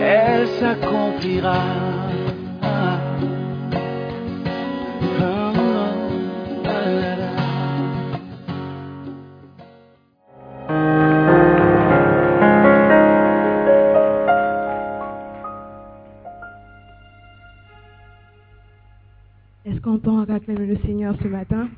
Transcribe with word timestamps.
Elle 0.00 0.48
s'accomplira. 0.58 1.62
Est-ce 19.64 19.80
qu'on 19.80 19.98
peut 19.98 20.10
encore 20.10 20.34
acclamer 20.34 20.66
le 20.66 20.76
Seigneur 20.78 21.14
ce 21.22 21.28
matin? 21.28 21.68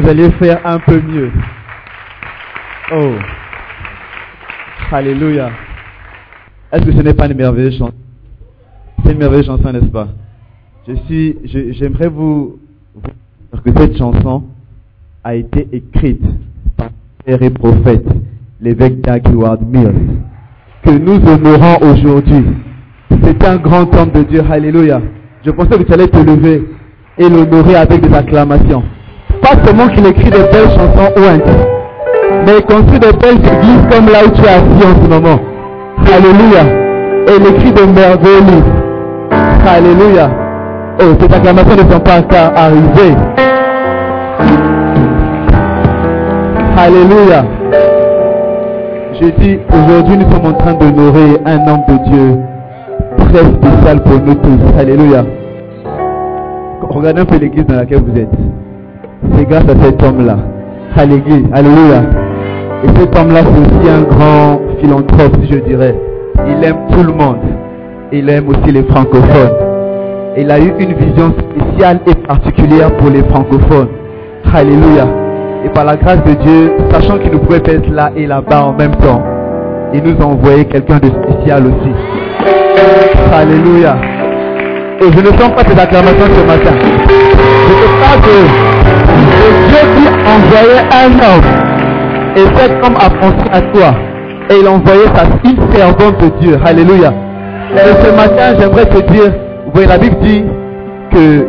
Que 0.00 0.22
vous 0.22 0.30
faire 0.38 0.60
un 0.64 0.78
peu 0.78 1.00
mieux. 1.00 1.30
Oh. 2.92 3.12
Alléluia. 4.92 5.50
Est-ce 6.72 6.84
que 6.84 6.92
ce 6.92 7.02
n'est 7.02 7.14
pas 7.14 7.26
une 7.26 7.36
merveilleuse 7.36 7.78
chanson 7.78 7.94
C'est 9.04 9.12
une 9.12 9.18
merveilleuse 9.18 9.46
chanson, 9.46 9.72
n'est-ce 9.72 9.86
pas? 9.86 10.08
Je 10.86 10.94
suis, 11.06 11.36
j'aimerais 11.44 12.08
vous, 12.08 12.58
dire 13.52 13.62
que 13.62 13.80
cette 13.80 13.96
chanson 13.96 14.44
a 15.24 15.34
été 15.34 15.66
écrite 15.72 16.22
par 16.76 16.90
père 17.24 17.42
et 17.42 17.50
prophète, 17.50 18.06
l'évêque 18.60 19.00
Doug 19.00 19.22
Howard 19.32 19.62
Mills, 19.66 20.20
que 20.84 20.90
nous 20.90 21.16
honorons 21.26 21.92
aujourd'hui. 21.92 22.44
C'est 23.22 23.44
un 23.44 23.56
grand 23.56 23.92
homme 23.96 24.10
de 24.10 24.22
Dieu. 24.22 24.42
Alléluia. 24.48 25.00
Je 25.44 25.50
pensais 25.50 25.78
que 25.78 25.82
tu 25.82 25.92
allais 25.92 26.08
te 26.08 26.18
lever 26.18 26.64
et 27.18 27.28
l'honorer 27.28 27.76
avec 27.76 28.00
des 28.00 28.14
acclamations. 28.14 28.84
Pas 29.46 29.64
seulement 29.64 29.86
qu'il 29.86 30.04
écrit 30.04 30.28
des 30.28 30.42
belles 30.50 30.70
chansons 30.70 31.12
ouintes, 31.18 31.42
mais 32.44 32.54
il 32.58 32.64
construit 32.64 32.98
des 32.98 33.12
belles 33.12 33.36
églises 33.36 33.86
comme 33.88 34.06
là 34.06 34.24
où 34.26 34.30
tu 34.30 34.42
es 34.42 34.48
assis 34.48 34.84
en 34.84 35.00
ce 35.00 35.08
moment. 35.08 35.38
Alléluia. 36.04 36.64
Et 37.28 37.36
il 37.38 37.46
écrit 37.54 37.70
des 37.70 37.86
merveilleux. 37.86 38.64
Alléluia. 39.64 40.30
Oh, 41.00 41.14
ces 41.20 41.32
acclamations 41.32 41.76
ne 41.76 41.92
sont 41.92 42.00
pas 42.00 42.18
encore 42.18 42.56
arrivées. 42.56 43.14
Alléluia. 46.76 47.44
Je 49.20 49.26
dis, 49.26 49.60
aujourd'hui 49.72 50.16
nous 50.16 50.30
sommes 50.32 50.46
en 50.46 50.54
train 50.54 50.74
d'honorer 50.74 51.40
un 51.46 51.68
homme 51.68 51.84
de 51.88 52.10
Dieu 52.10 52.38
très 53.28 53.44
spécial 53.44 54.02
pour 54.02 54.20
nous 54.26 54.34
tous. 54.34 54.76
Alléluia. 54.76 55.24
Regardez 56.82 57.20
un 57.20 57.24
peu 57.24 57.36
l'église 57.36 57.66
dans 57.66 57.76
laquelle 57.76 58.02
vous 58.02 58.18
êtes. 58.18 58.65
C'est 59.34 59.44
grâce 59.48 59.64
à 59.64 59.84
cet 59.84 60.02
homme-là. 60.02 60.36
Alléluia. 60.96 62.02
Et 62.84 62.88
cet 62.98 63.18
homme-là, 63.18 63.40
c'est 63.42 63.60
aussi 63.60 63.88
un 63.90 64.02
grand 64.02 64.60
philanthrope, 64.80 65.36
je 65.50 65.56
dirais. 65.58 65.94
Il 66.46 66.64
aime 66.64 66.76
tout 66.92 67.02
le 67.02 67.12
monde. 67.12 67.38
Il 68.12 68.28
aime 68.28 68.48
aussi 68.48 68.72
les 68.72 68.82
francophones. 68.84 69.52
Il 70.36 70.50
a 70.50 70.58
eu 70.58 70.72
une 70.78 70.92
vision 70.94 71.32
spéciale 71.32 72.00
et 72.06 72.14
particulière 72.14 72.94
pour 72.98 73.10
les 73.10 73.22
francophones. 73.24 73.88
Alléluia. 74.54 75.06
Et 75.64 75.68
par 75.70 75.84
la 75.84 75.96
grâce 75.96 76.22
de 76.24 76.32
Dieu, 76.34 76.72
sachant 76.90 77.18
qu'il 77.18 77.32
nous 77.32 77.40
pouvait 77.40 77.62
être 77.66 77.90
là 77.90 78.10
et 78.16 78.26
là-bas 78.26 78.66
en 78.66 78.72
même 78.74 78.94
temps, 78.96 79.22
il 79.92 80.02
nous 80.02 80.20
a 80.20 80.26
envoyé 80.26 80.64
quelqu'un 80.66 80.98
de 80.98 81.08
spécial 81.08 81.64
aussi. 81.66 81.92
Alléluia. 83.34 83.96
Et 85.00 85.12
je 85.12 85.20
ne 85.20 85.26
sens 85.26 85.50
pas 85.50 85.64
ces 85.64 85.78
acclamations 85.78 86.26
ce 86.26 86.46
matin. 86.46 86.76
Je 86.80 87.72
ne 87.72 87.88
pas 88.00 88.16
que 88.22 88.75
Dieu 89.68 89.80
qui 89.96 90.08
envoyait 90.26 90.84
un 90.92 91.12
homme. 91.12 91.66
Et 92.36 92.44
cet 92.56 92.84
homme 92.84 92.96
a 92.96 93.10
pensé 93.10 93.48
à 93.52 93.60
toi. 93.72 93.94
Et 94.50 94.60
il 94.60 94.66
a 94.66 94.70
envoyé 94.70 95.04
sa 95.14 95.24
fille 95.42 95.58
servante 95.72 96.20
de 96.20 96.28
Dieu. 96.40 96.58
Alléluia. 96.64 97.12
Et 97.72 98.04
ce 98.04 98.14
matin, 98.14 98.58
j'aimerais 98.58 98.86
te 98.86 99.12
dire, 99.12 99.32
vous 99.66 99.72
voyez, 99.72 99.88
la 99.88 99.98
Bible 99.98 100.16
dit 100.22 100.44
que 101.10 101.46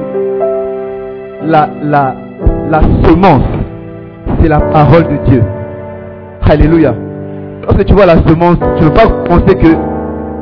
la, 1.46 1.70
semence, 3.04 3.44
c'est 4.42 4.50
la 4.50 4.60
parole 4.60 5.04
de 5.04 5.30
Dieu. 5.30 5.44
Alléluia. 6.50 6.94
Lorsque 7.64 7.86
tu 7.86 7.94
vois 7.94 8.06
la 8.06 8.18
semence, 8.28 8.58
tu 8.78 8.84
ne 8.84 8.88
veux 8.88 8.94
pas 8.94 9.08
penser 9.28 9.56
que 9.56 9.76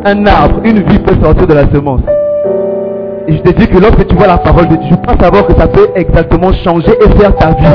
un 0.05 0.25
arbre, 0.27 0.61
une 0.63 0.81
vie 0.83 0.99
peut 0.99 1.15
sortir 1.21 1.47
de 1.47 1.53
la 1.53 1.67
semence. 1.73 2.01
Et 3.27 3.38
je 3.38 3.41
te 3.41 3.50
dis 3.51 3.67
que 3.67 3.79
lorsque 3.79 4.05
tu 4.08 4.15
vois 4.15 4.27
la 4.27 4.38
parole 4.38 4.67
de 4.67 4.75
Dieu, 4.75 4.89
tu 4.89 4.98
peux 4.98 5.24
savoir 5.24 5.48
que 5.48 5.53
ça 5.55 5.67
peut 5.67 5.89
exactement 5.96 6.51
changer 6.63 6.91
et 7.03 7.20
faire 7.20 7.36
ta 7.36 7.50
vie. 7.50 7.65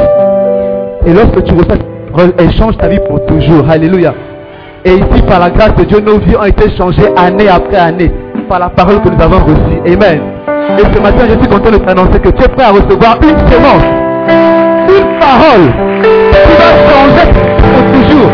Et 1.07 1.13
lorsque 1.13 1.43
tu 1.43 1.55
reçois 1.55 1.77
parole, 2.13 2.33
elle 2.39 2.53
change 2.53 2.77
ta 2.77 2.87
vie 2.87 3.01
pour 3.09 3.25
toujours. 3.27 3.69
Alléluia. 3.69 4.15
Et 4.85 4.95
ici, 4.95 5.23
par 5.27 5.41
la 5.41 5.51
grâce 5.51 5.75
de 5.75 5.85
Dieu, 5.85 5.99
nos 6.01 6.19
vies 6.19 6.37
ont 6.37 6.45
été 6.45 6.71
changées 6.77 7.09
année 7.17 7.49
après 7.49 7.79
année 7.79 8.13
par 8.49 8.61
la 8.61 8.69
parole 8.69 9.01
que 9.03 9.09
nous 9.09 9.21
avons 9.21 9.45
reçue. 9.45 9.81
Amen. 9.87 10.21
Et 10.79 10.83
ce 10.83 11.03
matin, 11.03 11.25
je 11.29 11.39
suis 11.39 11.49
content 11.49 11.71
de 11.71 11.79
t'annoncer 11.79 12.21
que 12.21 12.29
tu 12.29 12.45
es 12.45 12.49
prêt 12.49 12.65
à 12.65 12.71
recevoir 12.71 13.19
une 13.21 13.39
semence, 13.51 13.85
une 14.89 15.19
parole 15.19 15.67
qui 16.03 16.55
va 16.61 16.71
changer 16.87 17.27
pour 17.59 17.83
toujours. 17.93 18.31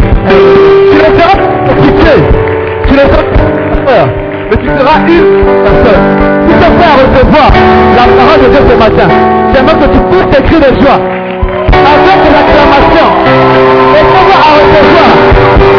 Tu 0.90 0.96
ne 0.96 1.18
seras 1.18 1.36
pas. 1.36 1.46
Tu 2.86 2.92
ne 2.92 2.98
seras 2.98 3.22
pas 3.86 4.26
mais 4.50 4.56
tu 4.58 4.66
seras 4.66 4.98
une 5.08 5.35
recevoir 6.96 7.50
la 7.96 8.06
parole 8.16 8.40
de 8.42 8.48
Dieu 8.48 8.62
ce 8.68 8.76
matin, 8.76 9.08
j'aimerais 9.52 9.74
que 9.74 9.88
tu 9.92 10.00
puisses 10.10 10.38
écrire 10.38 10.60
de 10.60 10.70
joie. 10.80 11.00
Avec 11.76 12.18
des 12.24 12.34
acclamations 12.42 13.12
et 13.96 14.04
comment 14.12 14.40
à 14.40 14.50
recevoir 14.56 15.10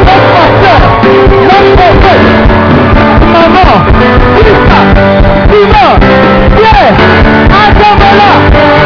notre 0.07 0.29
pasteur, 0.37 0.79
notre 1.49 1.71
prophète, 1.75 2.25
maman, 3.33 3.71
Issa, 4.39 4.79
Simon, 5.49 5.89
Pierre, 6.55 6.93
qui 7.75 8.76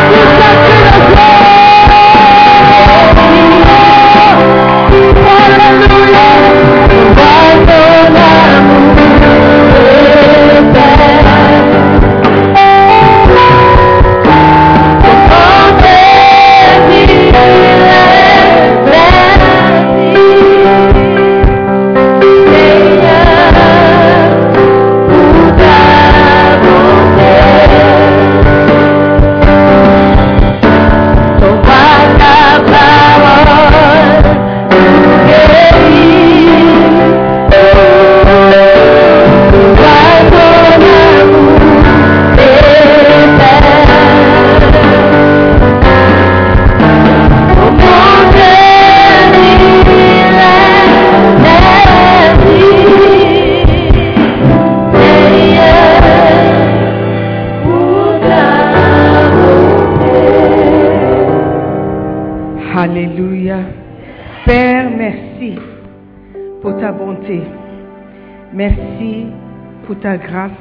grâce. 70.21 70.51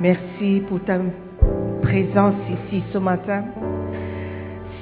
Merci 0.00 0.62
pour 0.68 0.80
ta 0.84 0.98
présence 1.82 2.34
ici 2.48 2.82
ce 2.92 2.98
matin. 2.98 3.44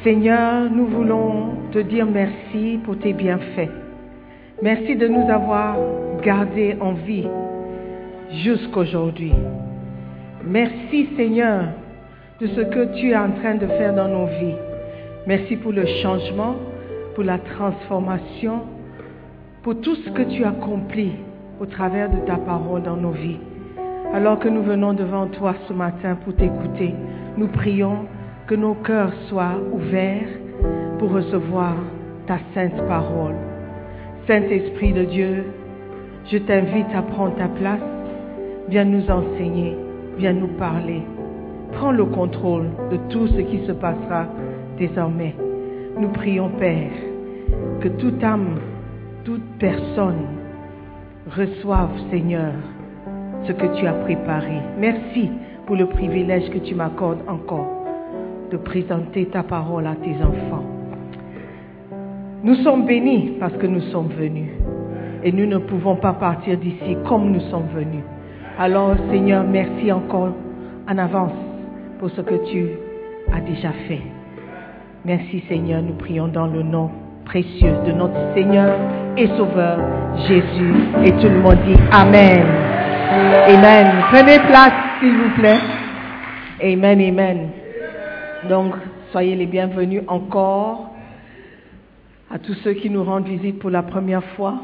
Seigneur, 0.05 0.71
nous 0.71 0.87
voulons 0.87 1.55
te 1.73 1.79
dire 1.81 2.07
merci 2.07 2.79
pour 2.85 2.99
tes 2.99 3.13
bienfaits. 3.13 3.71
Merci 4.63 4.97
de 4.97 5.09
nous 5.09 5.29
avoir 5.29 5.77
gardés 6.23 6.77
en 6.81 6.93
vie 6.93 7.27
jusqu'aujourd'hui. 8.45 9.33
Merci 10.45 11.09
Seigneur 11.17 11.65
de 12.41 12.47
ce 12.47 12.61
que 12.61 12.95
tu 12.99 13.11
es 13.11 13.17
en 13.17 13.33
train 13.33 13.57
de 13.57 13.67
faire 13.67 13.95
dans 13.95 14.09
nos 14.09 14.27
vies. 14.27 14.57
Merci 15.27 15.57
pour 15.57 15.73
le 15.73 15.85
changement, 16.03 16.55
pour 17.15 17.25
la 17.25 17.39
transformation, 17.39 18.63
pour 19.63 19.81
tout 19.81 19.97
ce 19.97 20.11
que 20.11 20.23
tu 20.23 20.45
accomplis 20.45 21.13
au 21.61 21.67
travers 21.67 22.09
de 22.09 22.19
ta 22.27 22.37
parole 22.37 22.83
dans 22.83 22.97
nos 22.97 23.11
vies. 23.11 23.39
Alors 24.15 24.39
que 24.39 24.49
nous 24.49 24.63
venons 24.63 24.95
devant 24.95 25.27
toi 25.27 25.55
ce 25.69 25.73
matin 25.73 26.17
pour 26.25 26.35
t'écouter, 26.35 26.95
nous 27.37 27.49
prions 27.49 28.07
que 28.47 28.55
nos 28.55 28.75
cœurs 28.75 29.13
soient 29.29 29.59
ouverts 29.71 30.29
pour 30.99 31.11
recevoir 31.13 31.75
ta 32.27 32.39
sainte 32.55 32.77
parole. 32.89 33.35
Saint-Esprit 34.27 34.95
de 34.95 35.05
Dieu, 35.05 35.45
je 36.31 36.39
t'invite 36.39 36.89
à 36.95 37.03
prendre 37.03 37.37
ta 37.37 37.49
place. 37.49 37.81
Viens 38.69 38.85
nous 38.85 39.11
enseigner, 39.11 39.77
viens 40.17 40.33
nous 40.33 40.55
parler. 40.59 41.03
Prends 41.73 41.93
le 41.93 42.07
contrôle 42.07 42.71
de 42.91 42.97
tout 43.11 43.27
ce 43.27 43.41
qui 43.41 43.67
se 43.67 43.73
passera 43.73 44.27
désormais. 44.79 45.35
Nous 45.99 46.09
prions, 46.09 46.49
Père, 46.59 46.93
que 47.81 47.89
toute 47.89 48.25
âme, 48.25 48.59
toute 49.25 49.45
personne 49.59 50.27
reçoive, 51.31 51.91
Seigneur, 52.11 52.55
ce 53.47 53.53
que 53.53 53.67
tu 53.79 53.87
as 53.87 53.93
préparé. 53.93 54.61
Merci 54.79 55.31
pour 55.67 55.77
le 55.77 55.87
privilège 55.87 56.51
que 56.51 56.59
tu 56.59 56.75
m'accordes 56.75 57.21
encore 57.29 57.79
de 58.51 58.57
présenter 58.57 59.27
ta 59.27 59.43
parole 59.43 59.87
à 59.87 59.95
tes 59.95 60.15
enfants. 60.23 60.65
Nous 62.43 62.55
sommes 62.57 62.87
bénis 62.87 63.33
parce 63.41 63.55
que 63.55 63.67
nous 63.67 63.81
sommes 63.93 64.09
venus. 64.09 64.51
Et 65.25 65.33
nous 65.33 65.47
ne 65.47 65.59
pouvons 65.59 65.97
pas 65.97 66.13
partir 66.13 66.57
d'ici 66.57 66.97
comme 67.07 67.33
nous 67.33 67.41
sommes 67.51 67.67
venus. 67.75 68.05
Alors 68.59 68.95
Seigneur, 69.11 69.45
merci 69.45 69.91
encore 69.91 70.33
en 70.89 70.99
avance 70.99 71.33
pour 71.99 72.11
ce 72.11 72.21
que 72.21 72.51
tu 72.51 72.69
as 73.33 73.41
déjà 73.41 73.73
fait. 73.89 74.03
Merci 75.05 75.43
Seigneur, 75.49 75.83
nous 75.83 75.95
prions 75.95 76.29
dans 76.29 76.47
le 76.47 76.63
nom 76.63 76.91
précieux 77.25 77.75
de 77.87 77.93
notre 77.93 78.35
Seigneur 78.35 78.75
et 79.17 79.27
Sauveur 79.37 79.79
Jésus. 80.29 80.75
Et 81.05 81.11
tout 81.13 81.29
le 81.29 81.41
monde 81.41 81.59
dit 81.67 81.77
Amen. 81.93 82.68
Amen. 83.11 84.05
Prenez 84.11 84.39
place, 84.41 84.73
s'il 85.01 85.17
vous 85.17 85.31
plaît. 85.31 85.59
Amen, 86.63 87.01
amen. 87.01 87.51
Donc, 88.49 88.75
soyez 89.13 89.35
les 89.35 89.47
bienvenus 89.47 90.03
encore 90.09 90.91
à 92.31 92.39
tous 92.39 92.53
ceux 92.65 92.75
qui 92.75 92.91
nous 92.91 93.03
rendent 93.03 93.27
visite 93.27 93.61
pour 93.61 93.71
la 93.71 93.83
première 93.83 94.25
fois. 94.37 94.57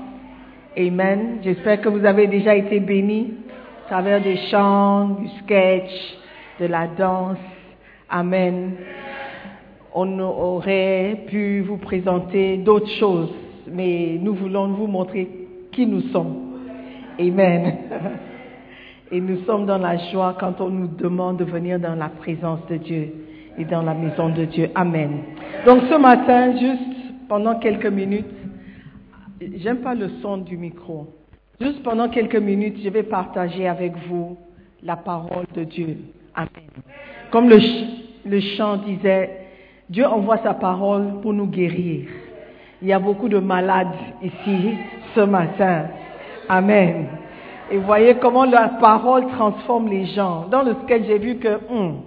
Amen. 0.76 1.38
J'espère 1.42 1.80
que 1.80 1.88
vous 1.88 2.04
avez 2.04 2.26
déjà 2.26 2.54
été 2.54 2.80
bénis 2.80 3.32
à 3.86 3.88
travers 3.88 4.20
des 4.20 4.36
chants, 4.50 5.16
du 5.20 5.28
sketch, 5.42 5.90
de 6.60 6.66
la 6.66 6.86
danse. 6.86 7.38
Amen. 8.10 8.72
On 9.94 10.18
aurait 10.18 11.24
pu 11.28 11.62
vous 11.62 11.78
présenter 11.78 12.58
d'autres 12.58 12.90
choses, 12.98 13.32
mais 13.72 14.18
nous 14.20 14.34
voulons 14.34 14.68
vous 14.68 14.86
montrer 14.86 15.28
qui 15.72 15.86
nous 15.86 16.02
sommes. 16.12 16.58
Amen. 17.18 17.78
Et 19.14 19.20
nous 19.20 19.44
sommes 19.44 19.64
dans 19.64 19.78
la 19.78 19.96
joie 20.10 20.36
quand 20.40 20.60
on 20.60 20.70
nous 20.70 20.88
demande 20.88 21.36
de 21.36 21.44
venir 21.44 21.78
dans 21.78 21.94
la 21.94 22.08
présence 22.08 22.58
de 22.68 22.78
Dieu 22.78 23.14
et 23.56 23.64
dans 23.64 23.82
la 23.82 23.94
maison 23.94 24.28
de 24.30 24.44
Dieu. 24.44 24.70
Amen. 24.74 25.20
Donc 25.64 25.82
ce 25.88 25.96
matin, 25.96 26.50
juste 26.58 27.28
pendant 27.28 27.60
quelques 27.60 27.86
minutes, 27.86 28.26
j'aime 29.40 29.82
pas 29.82 29.94
le 29.94 30.08
son 30.20 30.38
du 30.38 30.56
micro. 30.56 31.14
Juste 31.60 31.84
pendant 31.84 32.08
quelques 32.08 32.34
minutes, 32.34 32.78
je 32.82 32.88
vais 32.88 33.04
partager 33.04 33.68
avec 33.68 33.92
vous 34.08 34.36
la 34.82 34.96
parole 34.96 35.46
de 35.54 35.62
Dieu. 35.62 35.96
Amen. 36.34 36.48
Comme 37.30 37.48
le, 37.48 37.58
le 38.26 38.40
chant 38.40 38.78
disait, 38.78 39.46
Dieu 39.88 40.06
envoie 40.06 40.38
sa 40.38 40.54
parole 40.54 41.20
pour 41.22 41.32
nous 41.32 41.46
guérir. 41.46 42.08
Il 42.82 42.88
y 42.88 42.92
a 42.92 42.98
beaucoup 42.98 43.28
de 43.28 43.38
malades 43.38 43.94
ici 44.20 44.74
ce 45.14 45.20
matin. 45.20 45.84
Amen. 46.48 47.06
Et 47.70 47.78
voyez 47.78 48.16
comment 48.16 48.44
la 48.44 48.68
parole 48.80 49.26
transforme 49.28 49.88
les 49.88 50.06
gens. 50.06 50.46
Dans 50.50 50.62
le 50.62 50.74
sketch, 50.84 51.04
j'ai 51.06 51.18
vu 51.18 51.36
que 51.36 51.58
hum, 51.70 52.02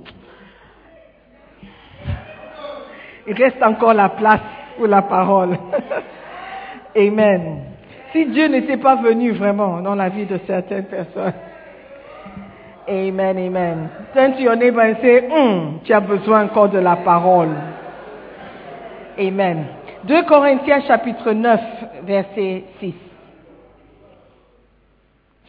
il 3.28 3.34
reste 3.34 3.62
encore 3.64 3.94
la 3.94 4.10
place 4.10 4.42
pour 4.78 4.88
la 4.88 5.02
parole. 5.02 5.58
Amen. 6.96 7.64
Si 8.12 8.26
Dieu 8.28 8.48
n'était 8.48 8.78
pas 8.78 8.96
venu 8.96 9.32
vraiment 9.32 9.82
dans 9.82 9.96
la 9.96 10.10
vie 10.10 10.26
de 10.26 10.40
certaines 10.48 10.86
personnes. 10.86 11.34
Amen, 12.90 13.38
amen. 13.38 13.90
Turn 14.14 14.34
to 14.34 14.40
your 14.40 14.56
neighbor 14.56 14.80
and 14.80 14.96
say, 15.02 15.28
hum, 15.30 15.82
tu 15.84 15.92
as 15.92 16.00
besoin 16.00 16.46
encore 16.46 16.70
de 16.70 16.80
la 16.80 16.96
parole. 16.96 17.50
Amen. 19.20 19.66
2 20.06 20.24
Corinthiens 20.24 20.82
chapitre 20.88 21.34
9, 21.34 21.60
verset 22.04 22.64
6. 22.80 22.94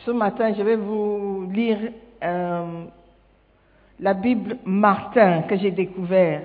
Ce 0.08 0.12
matin, 0.14 0.54
je 0.56 0.62
vais 0.62 0.76
vous 0.76 1.50
lire 1.52 1.76
euh, 2.24 2.84
la 4.00 4.14
Bible 4.14 4.56
Martin 4.64 5.42
que 5.42 5.54
j'ai 5.54 5.70
découvert. 5.70 6.44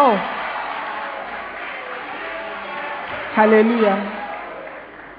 Oh. 0.00 0.14
Alléluia. 3.36 3.98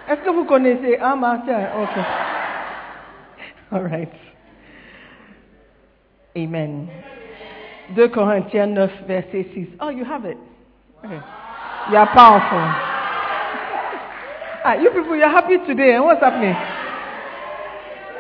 Est-ce 0.10 0.22
que 0.22 0.32
vous 0.32 0.46
connaissez 0.46 0.98
un 0.98 1.18
Martin? 1.18 1.68
Ok. 1.84 2.04
All 3.72 3.84
right. 3.88 4.14
Amen. 6.36 6.88
2 7.96 8.08
Corinthiens 8.08 8.66
9, 8.66 8.92
verset 9.06 9.46
6. 9.54 9.68
Oh, 9.80 9.92
you 9.92 10.04
have 10.04 10.26
it. 10.26 10.38
Okay. 11.06 11.22
You 11.92 11.98
are 11.98 12.08
powerful. 12.08 12.99
Ah, 14.72 14.76
you 14.76 14.92
people, 14.92 15.16
you 15.16 15.24
are 15.24 15.32
happy 15.32 15.58
today. 15.66 15.96
And 15.96 16.06
what's 16.06 16.22
happening? 16.22 16.54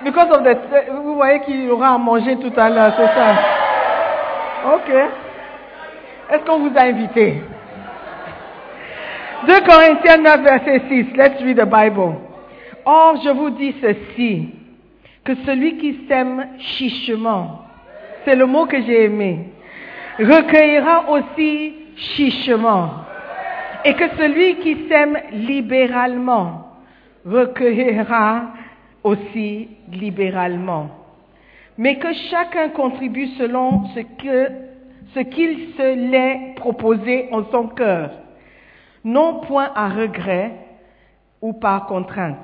Because 0.03 0.35
of 0.35 0.43
the... 0.43 0.55
Vous 1.03 1.13
voyez 1.13 1.41
qu'il 1.41 1.63
y 1.63 1.69
aura 1.69 1.93
à 1.93 1.97
manger 1.99 2.37
tout 2.37 2.51
à 2.57 2.69
l'heure, 2.71 2.91
c'est 2.97 3.05
ça? 3.05 3.35
Ok. 4.73 4.89
Est-ce 6.31 6.43
qu'on 6.45 6.57
vous 6.57 6.75
a 6.75 6.81
invité? 6.81 7.43
2 9.45 9.59
Corinthiens 9.61 10.17
9, 10.17 10.41
verset 10.41 10.81
6. 10.89 11.15
Let's 11.15 11.39
read 11.43 11.57
the 11.57 11.65
Bible. 11.65 12.15
Or, 12.83 13.17
je 13.23 13.29
vous 13.29 13.51
dis 13.51 13.75
ceci, 13.79 14.49
que 15.23 15.35
celui 15.45 15.77
qui 15.77 16.07
sème 16.07 16.47
chichement, 16.57 17.63
c'est 18.25 18.35
le 18.35 18.47
mot 18.47 18.65
que 18.65 18.81
j'ai 18.81 19.03
aimé, 19.03 19.49
recueillera 20.17 21.11
aussi 21.11 21.75
chichement. 21.95 22.89
Et 23.85 23.93
que 23.93 24.09
celui 24.17 24.57
qui 24.57 24.87
sème 24.89 25.17
libéralement, 25.31 26.69
recueillera 27.25 28.53
aussi 29.03 29.69
libéralement. 29.91 30.89
Mais 31.77 31.97
que 31.97 32.11
chacun 32.29 32.69
contribue 32.69 33.27
selon 33.37 33.85
ce 33.95 34.01
ce 35.13 35.19
qu'il 35.21 35.73
se 35.75 36.11
l'est 36.11 36.55
proposé 36.55 37.29
en 37.31 37.45
son 37.45 37.67
cœur, 37.67 38.11
non 39.03 39.41
point 39.41 39.71
à 39.73 39.89
regret 39.89 40.51
ou 41.41 41.53
par 41.53 41.87
contrainte, 41.87 42.37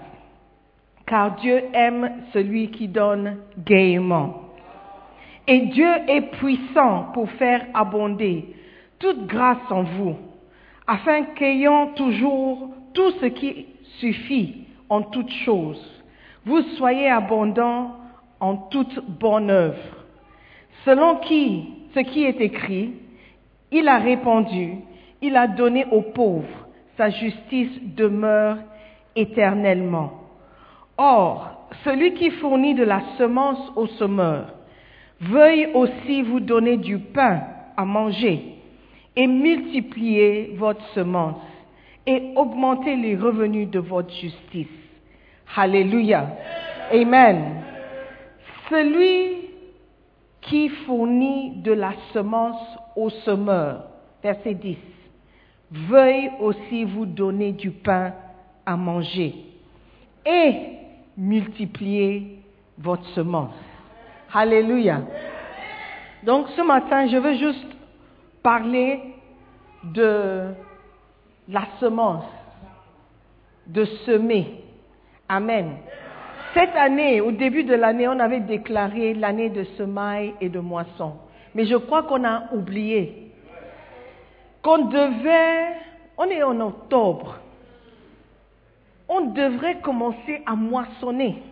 car 1.06 1.36
Dieu 1.36 1.64
aime 1.74 2.24
celui 2.34 2.72
qui 2.72 2.88
donne 2.88 3.38
gaiement. 3.58 4.42
Et 5.48 5.60
Dieu 5.68 5.92
est 6.08 6.32
puissant 6.38 7.12
pour 7.14 7.30
faire 7.32 7.66
abonder 7.74 8.56
toute 8.98 9.28
grâce 9.28 9.70
en 9.70 9.84
vous, 9.84 10.16
afin 10.88 11.24
qu'ayant 11.36 11.88
toujours 11.88 12.70
tout 12.94 13.12
ce 13.22 13.26
qui 13.28 13.68
suffit 14.00 14.66
en 14.90 15.02
toutes 15.02 15.32
choses, 15.46 16.04
vous 16.46 16.62
soyez 16.78 17.10
abondants 17.10 17.96
en 18.40 18.56
toute 18.58 19.00
bonne 19.20 19.50
œuvre. 19.50 20.06
Selon 20.84 21.18
qui, 21.18 21.70
ce 21.96 22.02
qui 22.02 22.24
est 22.24 22.40
écrit, 22.40 22.94
il 23.72 23.88
a 23.88 23.98
répandu, 23.98 24.76
il 25.22 25.36
a 25.36 25.48
donné 25.48 25.86
aux 25.92 26.02
pauvres, 26.02 26.68
sa 26.98 27.10
justice 27.10 27.72
demeure 27.96 28.58
éternellement. 29.16 30.14
Or, 30.98 31.68
celui 31.84 32.14
qui 32.14 32.30
fournit 32.32 32.76
de 32.76 32.84
la 32.84 33.02
semence 33.18 33.72
au 33.76 33.88
semeur, 33.88 34.54
veuille 35.20 35.70
aussi 35.74 36.22
vous 36.22 36.40
donner 36.40 36.78
du 36.78 37.00
pain 37.00 37.42
à 37.76 37.86
manger 37.86 38.55
et 39.16 39.28
multipliez 39.28 40.56
votre 40.58 40.86
semence 40.94 41.42
et 42.06 42.34
augmentez 42.36 42.96
les 42.96 43.16
revenus 43.16 43.70
de 43.70 43.80
votre 43.80 44.14
justice. 44.14 44.68
Alléluia. 45.56 46.28
Amen. 46.92 47.64
Celui 48.70 49.50
qui 50.42 50.70
fournit 50.70 51.58
de 51.58 51.72
la 51.72 51.94
semence 52.14 52.62
au 52.96 53.10
semeur, 53.10 53.88
verset 54.22 54.54
10, 54.54 54.78
veuille 55.72 56.30
aussi 56.40 56.84
vous 56.84 57.06
donner 57.06 57.52
du 57.52 57.72
pain 57.72 58.14
à 58.66 58.76
manger 58.76 59.34
et 60.26 60.54
multiplier 61.18 62.40
votre 62.78 63.06
semence. 63.10 63.56
Alléluia. 64.34 65.02
Donc 66.24 66.48
ce 66.56 66.62
matin, 66.62 67.08
je 67.08 67.18
veux 67.18 67.36
juste 67.36 67.66
parler 68.44 69.15
de 69.94 70.54
la 71.48 71.68
semence, 71.80 72.26
de 73.68 73.86
semer. 74.06 74.64
Amen. 75.30 75.78
Cette 76.54 76.76
année, 76.76 77.22
au 77.22 77.32
début 77.32 77.64
de 77.64 77.76
l'année, 77.76 78.08
on 78.08 78.20
avait 78.20 78.40
déclaré 78.40 79.14
l'année 79.14 79.50
de 79.50 79.64
semaille 79.78 80.34
et 80.40 80.50
de 80.50 80.60
moisson. 80.60 81.14
Mais 81.54 81.66
je 81.66 81.76
crois 81.76 82.04
qu'on 82.04 82.24
a 82.24 82.54
oublié 82.54 83.26
qu'on 84.66 84.86
devait, 84.86 85.78
on 86.18 86.26
est 86.26 86.42
en 86.42 86.60
octobre, 86.60 87.38
on 89.08 89.28
devrait 89.28 89.80
commencer 89.82 90.42
à 90.44 90.56
moissonner 90.56 91.44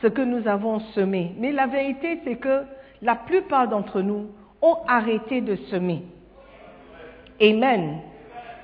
ce 0.00 0.06
que 0.06 0.22
nous 0.22 0.46
avons 0.46 0.78
semé. 0.94 1.34
Mais 1.38 1.50
la 1.50 1.66
vérité, 1.66 2.20
c'est 2.22 2.36
que 2.36 2.62
la 3.02 3.16
plupart 3.16 3.66
d'entre 3.66 4.02
nous 4.02 4.28
ont 4.62 4.76
arrêté 4.86 5.40
de 5.40 5.56
semer. 5.68 6.04
Amen. 7.40 8.00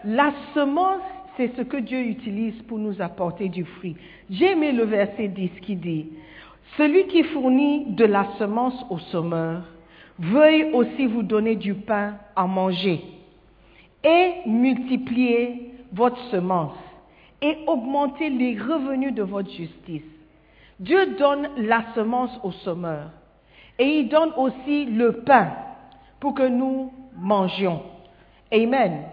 La 0.04 0.32
semence, 0.52 1.02
c'est 1.36 1.54
ce 1.56 1.62
que 1.62 1.76
Dieu 1.76 2.00
utilise 2.00 2.60
pour 2.62 2.78
nous 2.78 3.00
apporter 3.00 3.48
du 3.48 3.64
fruit. 3.64 3.96
J'ai 4.30 4.52
aimé 4.52 4.72
le 4.72 4.84
verset 4.84 5.28
10 5.28 5.50
qui 5.62 5.76
dit, 5.76 6.06
Celui 6.76 7.06
qui 7.06 7.22
fournit 7.22 7.86
de 7.86 8.04
la 8.04 8.26
semence 8.38 8.84
au 8.90 8.98
semeur, 8.98 9.62
veuille 10.18 10.72
aussi 10.72 11.06
vous 11.06 11.22
donner 11.22 11.56
du 11.56 11.74
pain 11.74 12.14
à 12.36 12.46
manger 12.46 13.00
et 14.02 14.32
multiplier 14.46 15.70
votre 15.92 16.18
semence 16.30 16.76
et 17.40 17.58
augmenter 17.66 18.28
les 18.30 18.58
revenus 18.58 19.14
de 19.14 19.22
votre 19.22 19.50
justice. 19.50 20.02
Dieu 20.80 21.14
donne 21.16 21.48
la 21.56 21.84
semence 21.94 22.38
au 22.42 22.50
semeur 22.50 23.10
et 23.78 24.00
il 24.00 24.08
donne 24.08 24.32
aussi 24.36 24.86
le 24.86 25.22
pain 25.22 25.52
pour 26.20 26.34
que 26.34 26.46
nous 26.46 26.92
mangions. 27.16 27.93
Amen. 28.52 29.04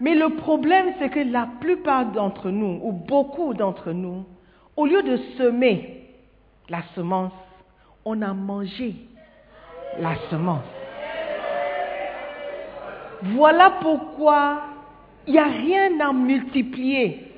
Mais 0.00 0.14
le 0.14 0.36
problème, 0.36 0.94
c'est 0.98 1.08
que 1.08 1.20
la 1.20 1.48
plupart 1.60 2.06
d'entre 2.06 2.50
nous, 2.50 2.80
ou 2.82 2.92
beaucoup 2.92 3.54
d'entre 3.54 3.92
nous, 3.92 4.24
au 4.76 4.86
lieu 4.86 5.02
de 5.02 5.16
semer 5.38 6.10
la 6.68 6.82
semence, 6.94 7.32
on 8.04 8.20
a 8.22 8.34
mangé 8.34 8.94
la 9.98 10.16
semence. 10.30 10.64
Voilà 13.22 13.78
pourquoi 13.80 14.62
il 15.26 15.32
n'y 15.32 15.38
a 15.38 15.44
rien 15.44 15.98
à 16.00 16.12
multiplier 16.12 17.32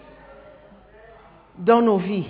dans 1.59 1.81
nos 1.81 1.99
vies. 1.99 2.27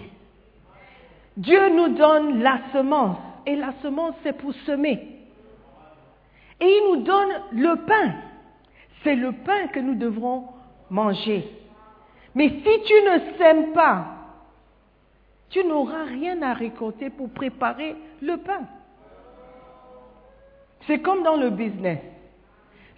Dieu 1.37 1.71
nous 1.71 1.95
donne 1.95 2.43
la 2.43 2.59
semence 2.73 3.19
et 3.47 3.57
la 3.57 3.73
semence 3.83 4.15
c'est 4.23 4.37
pour 4.37 4.53
semer. 4.67 5.27
Et 6.61 6.67
il 6.67 6.91
nous 6.91 7.03
donne 7.03 7.31
le 7.53 7.87
pain. 7.87 8.15
C'est 9.09 9.17
le 9.17 9.33
pain 9.33 9.69
que 9.69 9.81
nous 9.81 9.95
devrons 9.95 10.49
manger. 10.91 11.51
Mais 12.35 12.51
si 12.51 12.83
tu 12.85 12.93
ne 12.93 13.39
sèmes 13.39 13.73
pas, 13.73 14.05
tu 15.49 15.65
n'auras 15.65 16.05
rien 16.05 16.43
à 16.43 16.53
récolter 16.53 17.09
pour 17.09 17.31
préparer 17.31 17.97
le 18.21 18.37
pain. 18.37 18.67
C'est 20.87 20.99
comme 20.99 21.23
dans 21.23 21.37
le 21.37 21.49
business. 21.49 22.01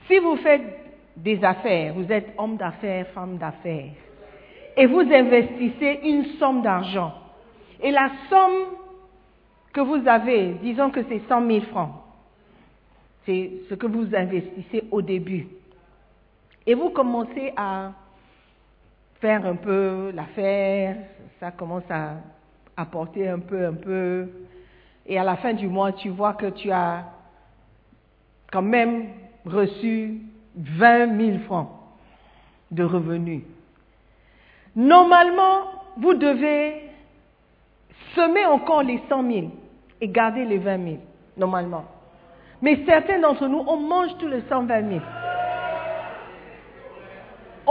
Si 0.09 0.19
vous 0.19 0.35
faites 0.39 0.81
des 1.17 1.45
affaires, 1.45 1.95
vous 1.95 2.11
êtes 2.11 2.35
homme 2.39 2.57
d'affaires, 2.57 3.07
femme 3.15 3.39
d'affaires, 3.39 3.93
et 4.77 4.87
vous 4.87 5.03
investissez 5.03 6.01
une 6.03 6.25
somme 6.41 6.63
d'argent, 6.63 7.15
et 7.81 7.93
la 7.93 8.11
somme 8.29 8.77
que 9.73 9.81
vous 9.81 10.09
avez, 10.09 10.55
disons 10.61 10.91
que 10.91 11.05
c'est 11.09 11.23
100 11.29 11.47
000 11.47 11.61
francs, 11.67 11.93
c'est 13.27 13.53
ce 13.69 13.77
que 13.77 13.87
vous 13.87 14.13
investissez 14.13 14.89
au 14.91 15.03
début, 15.03 15.47
et 16.67 16.75
vous 16.75 16.91
commencez 16.91 17.53
à 17.57 17.93
faire 19.21 19.45
un 19.45 19.57
peu 19.57 20.13
l'affaire, 20.15 20.97
ça 21.39 21.51
commence 21.51 21.89
à 21.91 22.15
apporter 22.77 23.29
un 23.29 23.39
peu, 23.39 23.67
un 23.67 23.75
peu, 23.75 24.29
et 25.07 25.19
à 25.19 25.25
la 25.25 25.37
fin 25.37 25.53
du 25.53 25.69
mois, 25.69 25.93
tu 25.93 26.09
vois 26.09 26.35
que 26.35 26.47
tu 26.47 26.71
as 26.71 27.05
quand 28.51 28.63
même 28.63 29.09
reçu 29.45 30.21
20 30.57 31.19
000 31.19 31.39
francs 31.41 31.69
de 32.71 32.85
revenus. 32.85 33.43
Normalement, 34.77 35.67
vous 35.97 36.15
devez 36.15 36.91
semer 38.15 38.47
encore 38.47 38.83
les 38.83 39.01
100 39.09 39.31
000 39.31 39.47
et 40.01 40.09
garder 40.09 40.45
les 40.45 40.59
20 40.59 40.85
000, 40.85 40.97
normalement. 41.37 41.85
Mais 42.63 42.85
certains 42.87 43.21
d'entre 43.21 43.47
nous, 43.47 43.63
on 43.67 43.77
mange 43.79 44.17
tous 44.19 44.29
les 44.29 44.43
120 44.49 44.89
000. 44.89 45.01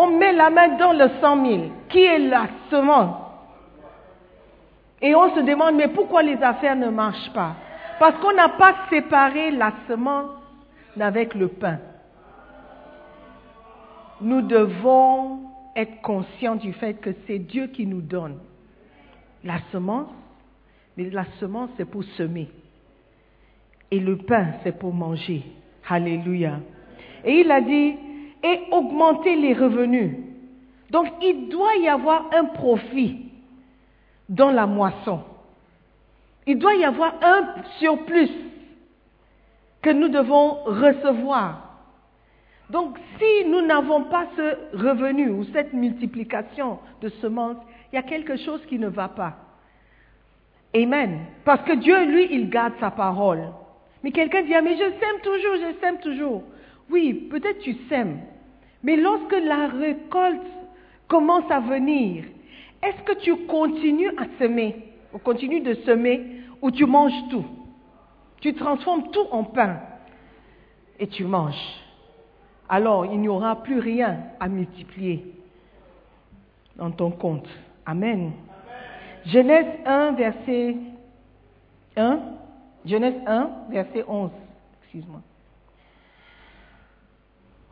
On 0.01 0.17
met 0.17 0.31
la 0.31 0.49
main 0.49 0.77
dans 0.77 0.93
le 0.93 1.09
100 1.19 1.45
000, 1.45 1.63
qui 1.89 1.99
est 1.99 2.19
la 2.19 2.47
semence? 2.69 3.17
Et 5.01 5.13
on 5.13 5.35
se 5.35 5.41
demande, 5.41 5.75
mais 5.75 5.89
pourquoi 5.89 6.23
les 6.23 6.41
affaires 6.41 6.77
ne 6.77 6.87
marchent 6.87 7.33
pas? 7.33 7.57
Parce 7.99 8.17
qu'on 8.19 8.31
n'a 8.31 8.47
pas 8.47 8.75
séparé 8.89 9.51
la 9.51 9.73
semence 9.89 10.29
avec 10.97 11.33
le 11.33 11.49
pain. 11.49 11.79
Nous 14.21 14.41
devons 14.41 15.41
être 15.75 16.01
conscients 16.01 16.55
du 16.55 16.71
fait 16.71 16.93
que 16.93 17.09
c'est 17.27 17.39
Dieu 17.39 17.67
qui 17.67 17.85
nous 17.85 18.01
donne 18.01 18.37
la 19.43 19.59
semence, 19.73 20.07
mais 20.95 21.09
la 21.09 21.25
semence 21.41 21.71
c'est 21.75 21.83
pour 21.83 22.05
semer. 22.15 22.49
Et 23.91 23.99
le 23.99 24.15
pain 24.15 24.53
c'est 24.63 24.79
pour 24.79 24.93
manger. 24.93 25.43
Alléluia. 25.89 26.61
Et 27.25 27.41
il 27.41 27.51
a 27.51 27.59
dit, 27.59 27.97
et 28.43 28.61
augmenter 28.71 29.35
les 29.35 29.53
revenus. 29.53 30.15
Donc 30.91 31.07
il 31.21 31.49
doit 31.49 31.75
y 31.75 31.87
avoir 31.87 32.29
un 32.33 32.45
profit 32.45 33.25
dans 34.27 34.51
la 34.51 34.65
moisson. 34.65 35.21
Il 36.47 36.57
doit 36.57 36.75
y 36.75 36.83
avoir 36.83 37.13
un 37.21 37.63
surplus 37.79 38.31
que 39.81 39.89
nous 39.89 40.09
devons 40.09 40.63
recevoir. 40.63 41.69
Donc 42.69 42.97
si 43.17 43.45
nous 43.47 43.61
n'avons 43.61 44.03
pas 44.03 44.27
ce 44.35 44.77
revenu 44.77 45.29
ou 45.29 45.43
cette 45.53 45.73
multiplication 45.73 46.79
de 47.01 47.09
semences, 47.09 47.57
il 47.91 47.95
y 47.95 47.99
a 47.99 48.03
quelque 48.03 48.37
chose 48.37 48.63
qui 48.67 48.77
ne 48.77 48.87
va 48.87 49.07
pas. 49.07 49.35
Amen. 50.75 51.21
Parce 51.45 51.63
que 51.63 51.73
Dieu, 51.73 52.05
lui, 52.05 52.27
il 52.31 52.49
garde 52.49 52.73
sa 52.79 52.91
parole. 52.91 53.43
Mais 54.03 54.11
quelqu'un 54.11 54.43
dit, 54.43 54.53
ah, 54.53 54.61
mais 54.61 54.75
je 54.75 54.83
sème 54.83 55.21
toujours, 55.23 55.55
je 55.55 55.79
sème 55.81 55.99
toujours. 55.99 56.43
Oui, 56.89 57.27
peut-être 57.29 57.59
tu 57.59 57.75
sèmes. 57.87 58.19
Mais 58.83 58.95
lorsque 58.95 59.33
la 59.33 59.67
récolte 59.67 60.41
commence 61.07 61.49
à 61.49 61.59
venir, 61.59 62.23
est-ce 62.81 63.01
que 63.03 63.19
tu 63.19 63.35
continues 63.45 64.11
à 64.17 64.25
semer, 64.39 64.75
ou 65.13 65.17
continues 65.17 65.61
de 65.61 65.73
semer, 65.85 66.43
ou 66.61 66.71
tu 66.71 66.85
manges 66.85 67.29
tout? 67.29 67.45
Tu 68.41 68.53
transformes 68.53 69.11
tout 69.11 69.25
en 69.31 69.43
pain 69.43 69.79
et 70.97 71.07
tu 71.07 71.25
manges. 71.25 71.79
Alors, 72.69 73.05
il 73.05 73.19
n'y 73.19 73.27
aura 73.27 73.61
plus 73.63 73.79
rien 73.79 74.19
à 74.39 74.47
multiplier 74.47 75.33
dans 76.75 76.91
ton 76.91 77.11
compte. 77.11 77.49
Amen. 77.85 78.31
Genèse 79.25 79.67
1, 79.85 80.11
verset 80.13 80.77
1. 81.97 82.19
Genèse 82.85 83.15
1, 83.25 83.49
verset 83.69 84.05
11. 84.07 84.31
Excuse-moi. 84.83 85.21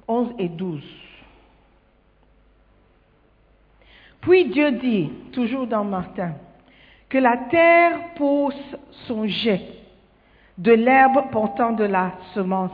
11 0.08 0.34
et 0.40 0.50
12. 0.50 0.82
Puis 4.22 4.46
Dieu 4.46 4.72
dit, 4.72 5.10
toujours 5.32 5.68
dans 5.68 5.84
Martin, 5.84 6.34
que 7.10 7.18
la 7.18 7.38
terre 7.50 8.14
pousse 8.16 8.76
son 9.08 9.26
jet 9.28 9.62
de 10.58 10.72
l'herbe 10.72 11.30
portant 11.32 11.72
de 11.72 11.86
la 11.86 12.14
semence 12.34 12.72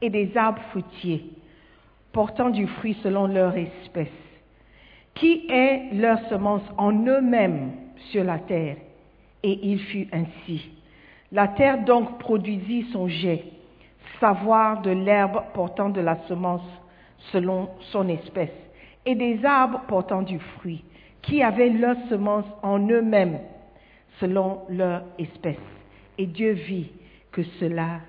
et 0.00 0.10
des 0.10 0.36
arbres 0.36 0.62
fruitiers 0.70 1.36
portant 2.16 2.48
du 2.48 2.66
fruit 2.66 2.96
selon 3.02 3.26
leur 3.26 3.54
espèce, 3.58 4.08
qui 5.12 5.44
est 5.50 5.92
leur 5.92 6.18
semence 6.30 6.62
en 6.78 6.90
eux-mêmes 7.04 7.72
sur 8.10 8.24
la 8.24 8.38
terre. 8.38 8.76
Et 9.42 9.68
il 9.68 9.78
fut 9.78 10.08
ainsi. 10.12 10.66
La 11.30 11.46
terre 11.46 11.84
donc 11.84 12.18
produisit 12.18 12.86
son 12.90 13.06
jet, 13.06 13.44
savoir 14.20 14.82
de 14.82 14.90
l'herbe 14.90 15.42
portant 15.54 15.88
de 15.88 16.00
la 16.00 16.16
semence 16.26 16.62
selon 17.32 17.70
son 17.92 18.08
espèce, 18.08 18.52
et 19.04 19.14
des 19.14 19.44
arbres 19.44 19.80
portant 19.88 20.22
du 20.22 20.38
fruit, 20.38 20.84
qui 21.22 21.42
avaient 21.42 21.70
leur 21.70 21.96
semence 22.08 22.46
en 22.62 22.78
eux-mêmes, 22.78 23.38
selon 24.20 24.62
leur 24.68 25.02
espèce. 25.18 25.56
Et 26.18 26.26
Dieu 26.26 26.52
vit 26.52 26.90
que 27.32 27.42
cela 27.60 28.00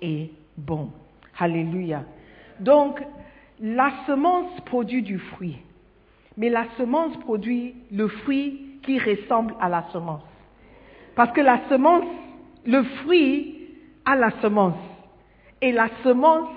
est 0.00 0.30
bon. 0.56 0.90
Alléluia. 1.38 2.02
Donc, 2.60 3.00
la 3.60 3.90
semence 4.06 4.60
produit 4.66 5.02
du 5.02 5.18
fruit, 5.18 5.58
mais 6.36 6.48
la 6.48 6.66
semence 6.76 7.16
produit 7.18 7.74
le 7.90 8.08
fruit 8.08 8.80
qui 8.82 8.98
ressemble 8.98 9.54
à 9.60 9.68
la 9.68 9.84
semence. 9.92 10.22
Parce 11.14 11.32
que 11.32 11.40
la 11.40 11.60
semence, 11.68 12.04
le 12.64 12.82
fruit 13.02 13.68
a 14.04 14.14
la 14.14 14.30
semence, 14.40 14.76
et 15.60 15.72
la 15.72 15.88
semence 16.02 16.48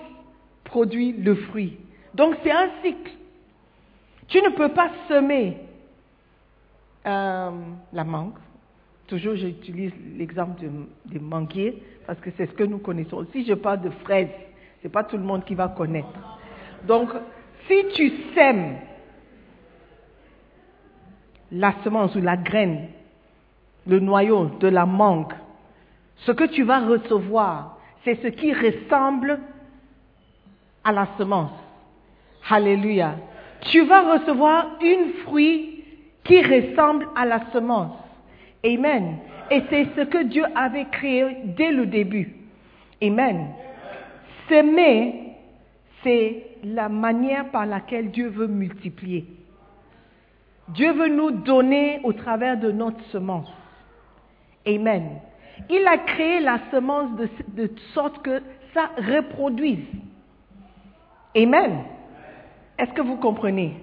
produit 0.63 1.13
le 1.13 1.35
fruit. 1.35 1.77
Donc 2.13 2.35
c'est 2.43 2.51
un 2.51 2.69
cycle. 2.83 3.11
Tu 4.27 4.41
ne 4.41 4.49
peux 4.49 4.69
pas 4.69 4.89
semer 5.07 5.57
euh, 7.05 7.51
la 7.91 8.03
mangue. 8.03 8.37
Toujours, 9.07 9.35
j'utilise 9.35 9.91
l'exemple 10.17 10.61
des 11.05 11.19
manguiers 11.19 11.83
parce 12.07 12.19
que 12.21 12.29
c'est 12.37 12.45
ce 12.45 12.53
que 12.53 12.63
nous 12.63 12.77
connaissons. 12.77 13.25
Si 13.33 13.45
je 13.45 13.53
parle 13.53 13.81
de 13.81 13.89
fraises, 13.89 14.29
ce 14.81 14.87
n'est 14.87 14.91
pas 14.91 15.03
tout 15.03 15.17
le 15.17 15.23
monde 15.23 15.43
qui 15.43 15.53
va 15.53 15.67
connaître. 15.67 16.07
Donc, 16.87 17.09
si 17.67 17.85
tu 17.93 18.11
sèmes 18.33 18.77
la 21.51 21.73
semence 21.83 22.15
ou 22.15 22.21
la 22.21 22.37
graine, 22.37 22.87
le 23.85 23.99
noyau 23.99 24.45
de 24.59 24.67
la 24.67 24.85
mangue, 24.85 25.33
ce 26.25 26.31
que 26.31 26.45
tu 26.45 26.63
vas 26.63 26.79
recevoir, 26.79 27.79
c'est 28.03 28.21
ce 28.21 28.27
qui 28.27 28.53
ressemble 28.53 29.39
à 30.83 30.91
la 30.91 31.07
semence. 31.17 31.51
Alléluia. 32.49 33.15
Tu 33.61 33.83
vas 33.83 34.13
recevoir 34.13 34.77
une 34.81 35.13
fruit 35.23 35.83
qui 36.23 36.41
ressemble 36.41 37.07
à 37.15 37.25
la 37.25 37.51
semence. 37.51 37.95
Amen. 38.65 39.17
Et 39.49 39.61
c'est 39.69 39.87
ce 39.95 40.01
que 40.01 40.23
Dieu 40.23 40.45
avait 40.55 40.85
créé 40.85 41.37
dès 41.57 41.71
le 41.71 41.85
début. 41.85 42.35
Amen. 43.01 43.47
S'aimer, 44.47 45.35
c'est 46.03 46.43
la 46.63 46.89
manière 46.89 47.49
par 47.49 47.65
laquelle 47.65 48.11
Dieu 48.11 48.29
veut 48.29 48.47
multiplier. 48.47 49.25
Dieu 50.69 50.91
veut 50.93 51.09
nous 51.09 51.31
donner 51.31 51.99
au 52.03 52.13
travers 52.13 52.57
de 52.57 52.71
notre 52.71 53.03
semence. 53.05 53.51
Amen. 54.65 55.19
Il 55.69 55.85
a 55.87 55.97
créé 55.97 56.39
la 56.39 56.59
semence 56.71 57.09
de, 57.49 57.71
sorte 57.93 58.21
que 58.23 58.41
ça 58.73 58.89
reproduise. 58.97 59.85
Amen. 61.35 61.83
Est-ce 62.77 62.91
que 62.91 63.01
vous 63.01 63.17
comprenez? 63.17 63.75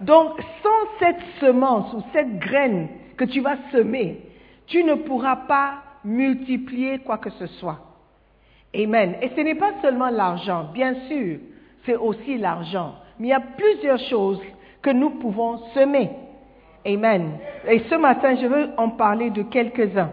Donc, 0.00 0.32
sans 0.62 0.98
cette 0.98 1.22
semence 1.40 1.92
ou 1.94 2.02
cette 2.12 2.38
graine 2.38 2.88
que 3.16 3.24
tu 3.24 3.40
vas 3.40 3.56
semer, 3.72 4.20
tu 4.66 4.82
ne 4.84 4.94
pourras 4.94 5.36
pas 5.36 5.82
multiplier 6.04 6.98
quoi 6.98 7.18
que 7.18 7.30
ce 7.30 7.46
soit. 7.46 7.78
Amen. 8.74 9.16
Et 9.22 9.30
ce 9.34 9.40
n'est 9.40 9.54
pas 9.54 9.72
seulement 9.82 10.10
l'argent, 10.10 10.70
bien 10.72 10.94
sûr, 11.08 11.38
c'est 11.84 11.96
aussi 11.96 12.36
l'argent. 12.38 12.96
Mais 13.18 13.28
il 13.28 13.30
y 13.30 13.34
a 13.34 13.40
plusieurs 13.40 13.98
choses 14.10 14.40
que 14.82 14.90
nous 14.90 15.10
pouvons 15.10 15.58
semer. 15.74 16.10
Amen. 16.84 17.38
Et 17.68 17.80
ce 17.90 17.94
matin, 17.94 18.36
je 18.40 18.46
veux 18.46 18.68
en 18.76 18.90
parler 18.90 19.30
de 19.30 19.42
quelques-uns. 19.42 20.10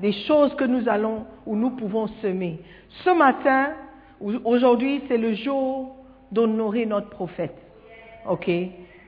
Des 0.00 0.12
choses 0.12 0.54
que 0.56 0.64
nous 0.64 0.88
allons 0.88 1.26
ou 1.46 1.56
nous 1.56 1.70
pouvons 1.70 2.08
semer. 2.20 2.60
Ce 3.04 3.10
matin, 3.10 3.70
aujourd'hui, 4.44 5.02
c'est 5.08 5.18
le 5.18 5.34
jour 5.34 5.96
d'honorer 6.30 6.86
notre 6.86 7.08
prophète. 7.10 7.56
OK? 8.28 8.50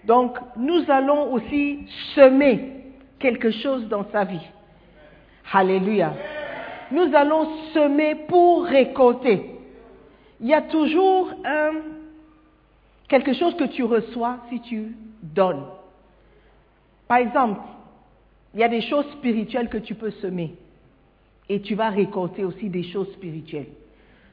Donc, 0.05 0.37
nous 0.57 0.85
allons 0.89 1.33
aussi 1.33 1.87
semer 2.15 2.73
quelque 3.19 3.51
chose 3.51 3.89
dans 3.89 4.05
sa 4.13 4.25
vie. 4.25 4.47
Alléluia. 5.53 6.15
Nous 6.91 7.15
allons 7.15 7.49
semer 7.73 8.15
pour 8.29 8.65
récolter. 8.65 9.51
Il 10.41 10.49
y 10.49 10.55
a 10.55 10.63
toujours 10.63 11.31
quelque 13.09 13.33
chose 13.33 13.57
que 13.57 13.65
tu 13.65 13.83
reçois 13.83 14.39
si 14.51 14.61
tu 14.61 14.97
donnes. 15.23 15.65
Par 17.09 17.19
exemple, 17.19 17.61
il 18.53 18.61
y 18.61 18.65
a 18.65 18.69
des 18.69 18.83
choses 18.83 19.07
spirituelles 19.13 19.69
que 19.69 19.79
tu 19.79 19.95
peux 19.95 20.11
semer 20.11 20.55
et 21.49 21.61
tu 21.61 21.75
vas 21.75 21.91
récolter 21.91 22.45
aussi 22.45 22.69
des 22.69 22.85
choses 22.85 23.13
spirituelles. 23.13 23.73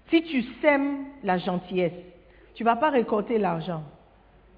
Si 0.10 0.24
tu 0.24 0.44
sèmes 0.62 1.06
la 1.24 1.38
gentillesse, 1.38 1.94
tu 2.56 2.64
ne 2.64 2.70
vas 2.70 2.76
pas 2.76 2.90
récolter 2.90 3.38
l'argent. 3.38 3.84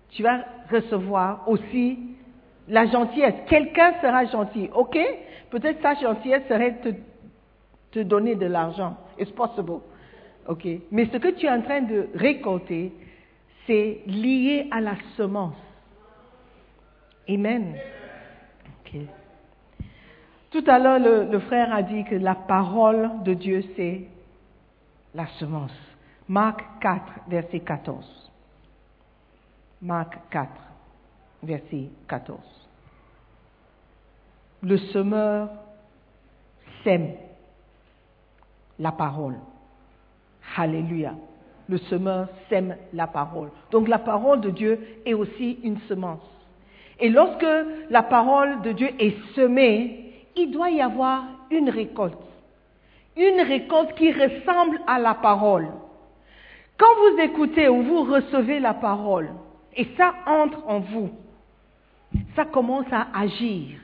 Tu 0.10 0.24
vas 0.24 0.46
recevoir 0.72 1.48
aussi 1.48 2.00
la 2.68 2.86
gentillesse. 2.86 3.36
Quelqu'un 3.48 3.94
sera 4.02 4.26
gentil, 4.26 4.70
ok? 4.74 4.98
Peut-être 5.50 5.82
sa 5.82 5.96
gentillesse 5.96 6.44
serait 6.48 6.80
te, 6.82 6.89
te 7.92 8.00
donner 8.00 8.36
de 8.36 8.46
l'argent. 8.46 8.98
It's 9.20 9.32
possible. 9.32 9.82
Ok? 10.48 10.68
Mais 10.92 11.06
ce 11.12 11.18
que 11.18 11.30
tu 11.30 11.46
es 11.46 11.50
en 11.50 11.62
train 11.62 11.82
de 11.82 12.10
récolter, 12.16 12.92
c'est 13.66 14.02
lié 14.08 14.68
à 14.72 14.82
la 14.82 14.96
semence. 15.16 15.56
Amen. 17.30 17.76
Ok. 18.86 19.00
Tout 20.54 20.63
à 20.68 20.78
l'heure, 20.78 21.00
le, 21.00 21.39
frère 21.39 21.74
a 21.74 21.82
dit 21.82 22.04
que 22.04 22.13
la 22.13 22.36
parole 22.36 23.10
de 23.24 23.34
Dieu, 23.34 23.63
c'est 23.76 24.04
la 25.16 25.26
semence. 25.39 25.74
Marc 26.30 26.63
4, 26.80 27.02
verset 27.28 27.60
14. 27.62 28.32
Marc 29.82 30.16
4, 30.30 30.48
verset 31.42 31.89
14. 32.08 32.39
Le 34.62 34.78
semeur 34.78 35.50
sème 36.84 37.13
la 38.78 38.92
parole. 38.92 39.38
Alléluia. 40.56 41.16
Le 41.68 41.80
semeur 41.80 42.28
sème 42.50 42.78
la 42.94 43.08
parole. 43.08 43.50
Donc 43.72 43.88
la 43.88 43.98
parole 43.98 44.42
de 44.42 44.52
Dieu 44.52 44.80
est 45.04 45.16
aussi 45.16 45.58
une 45.63 45.80
semence. 45.88 46.30
Et 47.00 47.10
lorsque 47.10 47.48
la 47.89 48.04
parole 48.04 48.62
de 48.62 48.72
Dieu 48.72 48.89
est 49.00 49.18
semée, 49.34 50.03
il 50.36 50.52
doit 50.52 50.69
y 50.69 50.82
avoir 50.82 51.24
une 51.52 51.69
récolte. 51.69 52.17
Une 53.15 53.41
récolte 53.41 53.93
qui 53.96 54.12
ressemble 54.12 54.80
à 54.88 55.00
la 55.00 55.13
parole. 55.13 55.67
Quand 56.78 56.96
vous 56.96 57.19
écoutez 57.19 57.69
ou 57.69 57.84
vous 57.84 58.04
recevez 58.04 58.60
la 58.60 58.74
parole, 58.74 59.30
et 59.76 59.88
ça 59.98 60.13
entre 60.26 60.67
en 60.67 60.80
vous, 60.80 61.10
ça 62.36 62.46
commence 62.46 62.91
à 62.91 63.08
agir, 63.13 63.80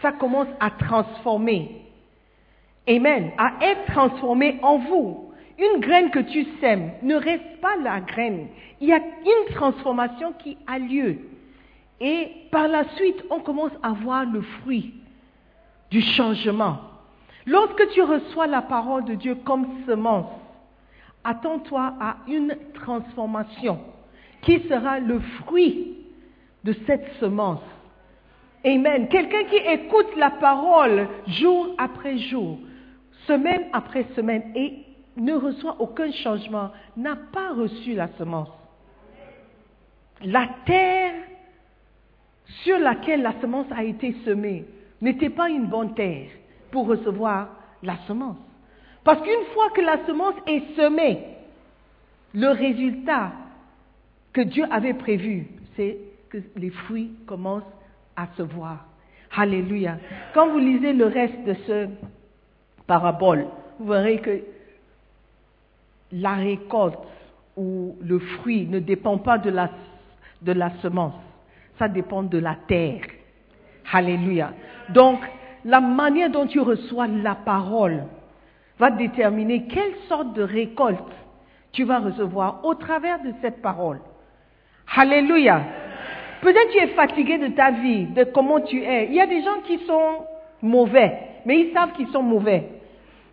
ça 0.00 0.12
commence 0.12 0.48
à 0.60 0.70
transformer. 0.70 1.82
Amen. 2.88 3.30
À 3.38 3.52
être 3.62 3.86
transformé 3.92 4.58
en 4.62 4.78
vous. 4.78 5.32
Une 5.58 5.80
graine 5.80 6.10
que 6.10 6.18
tu 6.18 6.44
sèmes 6.60 6.92
ne 7.02 7.14
reste 7.14 7.60
pas 7.60 7.76
la 7.76 8.00
graine. 8.00 8.48
Il 8.80 8.88
y 8.88 8.92
a 8.92 8.98
une 8.98 9.54
transformation 9.54 10.32
qui 10.32 10.58
a 10.66 10.78
lieu. 10.78 11.18
Et 12.00 12.28
par 12.50 12.66
la 12.66 12.88
suite, 12.96 13.22
on 13.30 13.40
commence 13.40 13.72
à 13.82 13.92
voir 13.92 14.24
le 14.24 14.40
fruit 14.40 14.94
du 15.92 16.00
changement. 16.00 16.78
Lorsque 17.46 17.88
tu 17.90 18.00
reçois 18.00 18.46
la 18.46 18.62
parole 18.62 19.04
de 19.04 19.14
Dieu 19.14 19.34
comme 19.44 19.66
semence, 19.86 20.32
attends-toi 21.22 21.94
à 22.00 22.16
une 22.26 22.56
transformation 22.72 23.78
qui 24.40 24.60
sera 24.68 24.98
le 24.98 25.20
fruit 25.20 25.98
de 26.64 26.74
cette 26.86 27.12
semence. 27.20 27.60
Amen. 28.64 29.06
Quelqu'un 29.08 29.44
qui 29.44 29.56
écoute 29.56 30.16
la 30.16 30.30
parole 30.30 31.08
jour 31.26 31.74
après 31.76 32.16
jour, 32.16 32.58
semaine 33.26 33.64
après 33.74 34.06
semaine 34.16 34.44
et 34.54 34.86
ne 35.16 35.34
reçoit 35.34 35.76
aucun 35.78 36.10
changement, 36.10 36.70
n'a 36.96 37.16
pas 37.16 37.52
reçu 37.52 37.92
la 37.92 38.08
semence. 38.16 38.48
La 40.24 40.48
terre 40.64 41.14
sur 42.64 42.78
laquelle 42.78 43.20
la 43.20 43.38
semence 43.40 43.66
a 43.72 43.84
été 43.84 44.16
semée 44.24 44.64
n'était 45.02 45.30
pas 45.30 45.50
une 45.50 45.66
bonne 45.66 45.94
terre 45.94 46.28
pour 46.70 46.86
recevoir 46.86 47.48
la 47.82 47.96
semence. 48.06 48.38
Parce 49.04 49.20
qu'une 49.20 49.44
fois 49.52 49.70
que 49.70 49.80
la 49.80 50.06
semence 50.06 50.34
est 50.46 50.74
semée, 50.76 51.18
le 52.34 52.48
résultat 52.48 53.32
que 54.32 54.40
Dieu 54.40 54.64
avait 54.70 54.94
prévu, 54.94 55.48
c'est 55.76 55.98
que 56.30 56.38
les 56.56 56.70
fruits 56.70 57.12
commencent 57.26 57.62
à 58.16 58.28
se 58.36 58.42
voir. 58.42 58.86
Alléluia. 59.36 59.98
Quand 60.34 60.48
vous 60.48 60.58
lisez 60.58 60.92
le 60.92 61.06
reste 61.06 61.44
de 61.44 61.54
ce 61.66 61.88
parabole, 62.86 63.46
vous 63.78 63.88
verrez 63.88 64.18
que 64.18 64.40
la 66.12 66.34
récolte 66.34 66.98
ou 67.56 67.96
le 68.02 68.18
fruit 68.18 68.66
ne 68.66 68.78
dépend 68.78 69.18
pas 69.18 69.38
de 69.38 69.50
la, 69.50 70.70
semence, 70.82 71.14
ça 71.78 71.88
dépend 71.88 72.22
de 72.22 72.38
la 72.38 72.56
terre. 72.68 73.02
Alléluia. 73.92 74.52
Donc, 74.92 75.20
la 75.64 75.80
manière 75.80 76.30
dont 76.30 76.46
tu 76.46 76.60
reçois 76.60 77.06
la 77.06 77.34
parole 77.34 78.04
va 78.78 78.90
déterminer 78.90 79.66
quelle 79.66 79.94
sorte 80.08 80.34
de 80.34 80.42
récolte 80.42 80.98
tu 81.72 81.84
vas 81.84 82.00
recevoir 82.00 82.60
au 82.64 82.74
travers 82.74 83.22
de 83.22 83.32
cette 83.40 83.62
parole. 83.62 84.00
Alléluia. 84.94 85.62
Peut-être 86.42 86.70
tu 86.72 86.78
es 86.78 86.88
fatigué 86.88 87.38
de 87.38 87.48
ta 87.48 87.70
vie, 87.70 88.06
de 88.06 88.24
comment 88.24 88.60
tu 88.60 88.82
es. 88.82 89.06
Il 89.06 89.14
y 89.14 89.20
a 89.20 89.26
des 89.26 89.42
gens 89.42 89.60
qui 89.66 89.78
sont 89.86 90.26
mauvais, 90.60 91.18
mais 91.46 91.60
ils 91.60 91.72
savent 91.72 91.92
qu'ils 91.92 92.08
sont 92.08 92.22
mauvais. 92.22 92.68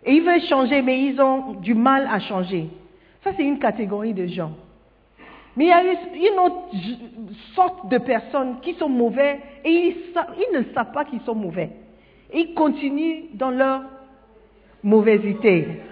Et 0.04 0.14
ils 0.14 0.22
veulent 0.22 0.40
changer, 0.42 0.80
mais 0.80 1.02
ils 1.02 1.20
ont 1.20 1.54
du 1.54 1.74
mal 1.74 2.08
à 2.10 2.20
changer. 2.20 2.68
Ça, 3.22 3.32
c'est 3.36 3.42
une 3.42 3.58
catégorie 3.58 4.14
de 4.14 4.26
gens. 4.26 4.52
Mais 5.60 5.66
il 5.66 6.22
y 6.22 6.26
a 6.26 6.32
une 6.32 6.38
autre 6.38 6.70
sorte 7.54 7.90
de 7.90 7.98
personnes 7.98 8.60
qui 8.62 8.72
sont 8.76 8.88
mauvais 8.88 9.40
et 9.62 9.70
ils, 9.70 10.56
ne 10.58 10.62
savent 10.72 10.90
pas 10.90 11.04
qu'ils 11.04 11.20
sont 11.20 11.34
mauvais. 11.34 11.68
Ils 12.32 12.54
continuent 12.54 13.24
dans 13.34 13.50
leur 13.50 13.82
mauvaisité. 14.82 15.82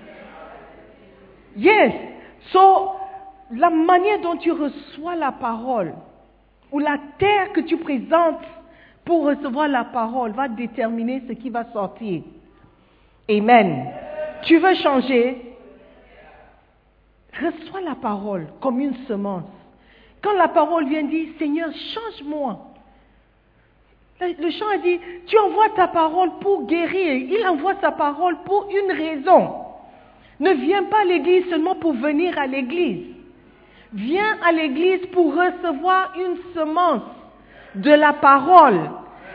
Yes. 1.54 1.92
So, 2.50 2.92
la 3.50 3.68
manière 3.68 4.22
dont 4.22 4.38
tu 4.38 4.52
reçois 4.52 5.16
la 5.16 5.32
parole 5.32 5.92
ou 6.72 6.78
la 6.78 6.96
terre 7.18 7.52
que 7.52 7.60
tu 7.60 7.76
présentes 7.76 8.40
pour 9.04 9.26
recevoir 9.26 9.68
la 9.68 9.84
parole 9.84 10.32
va 10.32 10.48
déterminer 10.48 11.24
ce 11.28 11.34
qui 11.34 11.50
va 11.50 11.64
sortir. 11.74 12.22
Amen. 13.28 13.84
Tu 14.44 14.56
veux 14.56 14.76
changer? 14.76 15.58
Reçois 17.38 17.82
la 17.82 17.96
parole 17.96 18.46
comme 18.62 18.80
une 18.80 18.94
semence. 19.06 19.57
Quand 20.22 20.32
la 20.32 20.48
parole 20.48 20.88
vient 20.88 21.04
dire, 21.04 21.28
Seigneur, 21.38 21.68
change-moi. 21.72 22.58
Le 24.20 24.50
chant 24.50 24.68
a 24.74 24.78
dit, 24.78 24.98
tu 25.26 25.38
envoies 25.38 25.68
ta 25.76 25.86
parole 25.88 26.30
pour 26.40 26.66
guérir. 26.66 27.14
Il 27.30 27.46
envoie 27.46 27.74
sa 27.80 27.92
parole 27.92 28.36
pour 28.44 28.68
une 28.70 28.92
raison. 28.92 29.54
Ne 30.40 30.52
viens 30.52 30.84
pas 30.84 31.02
à 31.02 31.04
l'église 31.04 31.48
seulement 31.48 31.76
pour 31.76 31.92
venir 31.92 32.36
à 32.38 32.46
l'église. 32.46 33.06
Viens 33.92 34.36
à 34.44 34.52
l'église 34.52 35.06
pour 35.12 35.34
recevoir 35.34 36.12
une 36.16 36.36
semence 36.54 37.02
de 37.76 37.92
la 37.92 38.12
parole. 38.12 38.90